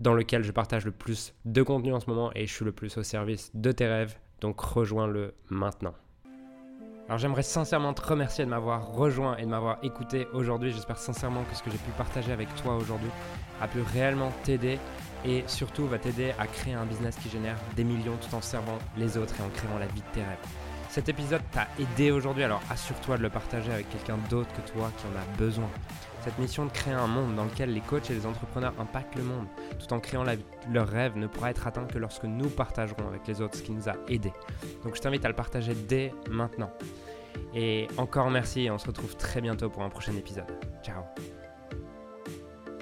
dans 0.00 0.14
lequel 0.14 0.42
je 0.42 0.52
partage 0.52 0.84
le 0.84 0.92
plus 0.92 1.34
de 1.44 1.62
contenu 1.62 1.92
en 1.92 2.00
ce 2.00 2.08
moment 2.08 2.30
et 2.34 2.46
je 2.46 2.52
suis 2.52 2.64
le 2.64 2.72
plus 2.72 2.96
au 2.98 3.02
service 3.02 3.50
de 3.54 3.72
tes 3.72 3.86
rêves 3.86 4.18
donc 4.40 4.60
rejoins-le 4.60 5.34
maintenant. 5.50 5.94
Alors 7.08 7.18
j'aimerais 7.18 7.44
sincèrement 7.44 7.94
te 7.94 8.02
remercier 8.02 8.44
de 8.44 8.50
m'avoir 8.50 8.92
rejoint 8.92 9.36
et 9.36 9.42
de 9.42 9.48
m'avoir 9.48 9.78
écouté 9.84 10.26
aujourd'hui. 10.32 10.72
J'espère 10.72 10.98
sincèrement 10.98 11.44
que 11.44 11.54
ce 11.54 11.62
que 11.62 11.70
j'ai 11.70 11.78
pu 11.78 11.90
partager 11.96 12.32
avec 12.32 12.52
toi 12.56 12.74
aujourd'hui 12.76 13.10
a 13.60 13.68
pu 13.68 13.80
réellement 13.80 14.32
t'aider 14.42 14.80
et 15.24 15.44
surtout 15.46 15.86
va 15.86 15.98
t'aider 15.98 16.32
à 16.38 16.48
créer 16.48 16.74
un 16.74 16.84
business 16.84 17.16
qui 17.16 17.28
génère 17.28 17.56
des 17.76 17.84
millions 17.84 18.16
tout 18.16 18.34
en 18.34 18.40
servant 18.40 18.78
les 18.96 19.16
autres 19.16 19.34
et 19.38 19.42
en 19.44 19.48
créant 19.50 19.78
la 19.78 19.86
vie 19.86 20.00
de 20.00 20.14
tes 20.14 20.20
rêves. 20.20 20.65
Cet 20.96 21.10
épisode 21.10 21.42
t'a 21.52 21.68
aidé 21.78 22.10
aujourd'hui, 22.10 22.42
alors 22.42 22.62
assure-toi 22.70 23.18
de 23.18 23.22
le 23.22 23.28
partager 23.28 23.70
avec 23.70 23.86
quelqu'un 23.90 24.16
d'autre 24.30 24.48
que 24.54 24.66
toi 24.72 24.90
qui 24.96 25.04
en 25.04 25.10
a 25.10 25.36
besoin. 25.36 25.68
Cette 26.22 26.38
mission 26.38 26.64
de 26.64 26.70
créer 26.70 26.94
un 26.94 27.06
monde 27.06 27.36
dans 27.36 27.44
lequel 27.44 27.74
les 27.74 27.82
coachs 27.82 28.10
et 28.10 28.14
les 28.14 28.24
entrepreneurs 28.24 28.72
impactent 28.80 29.14
le 29.14 29.22
monde 29.22 29.44
tout 29.78 29.92
en 29.92 30.00
créant 30.00 30.24
leur 30.24 30.88
rêve 30.88 31.18
ne 31.18 31.26
pourra 31.26 31.50
être 31.50 31.66
atteint 31.66 31.84
que 31.84 31.98
lorsque 31.98 32.24
nous 32.24 32.48
partagerons 32.48 33.06
avec 33.08 33.26
les 33.26 33.42
autres 33.42 33.58
ce 33.58 33.62
qui 33.62 33.72
nous 33.72 33.90
a 33.90 33.96
aidés. 34.08 34.32
Donc 34.84 34.96
je 34.96 35.02
t'invite 35.02 35.26
à 35.26 35.28
le 35.28 35.34
partager 35.34 35.74
dès 35.74 36.14
maintenant. 36.30 36.70
Et 37.54 37.88
encore 37.98 38.30
merci 38.30 38.62
et 38.62 38.70
on 38.70 38.78
se 38.78 38.86
retrouve 38.86 39.18
très 39.18 39.42
bientôt 39.42 39.68
pour 39.68 39.82
un 39.82 39.90
prochain 39.90 40.16
épisode. 40.16 40.50
Ciao 40.82 41.02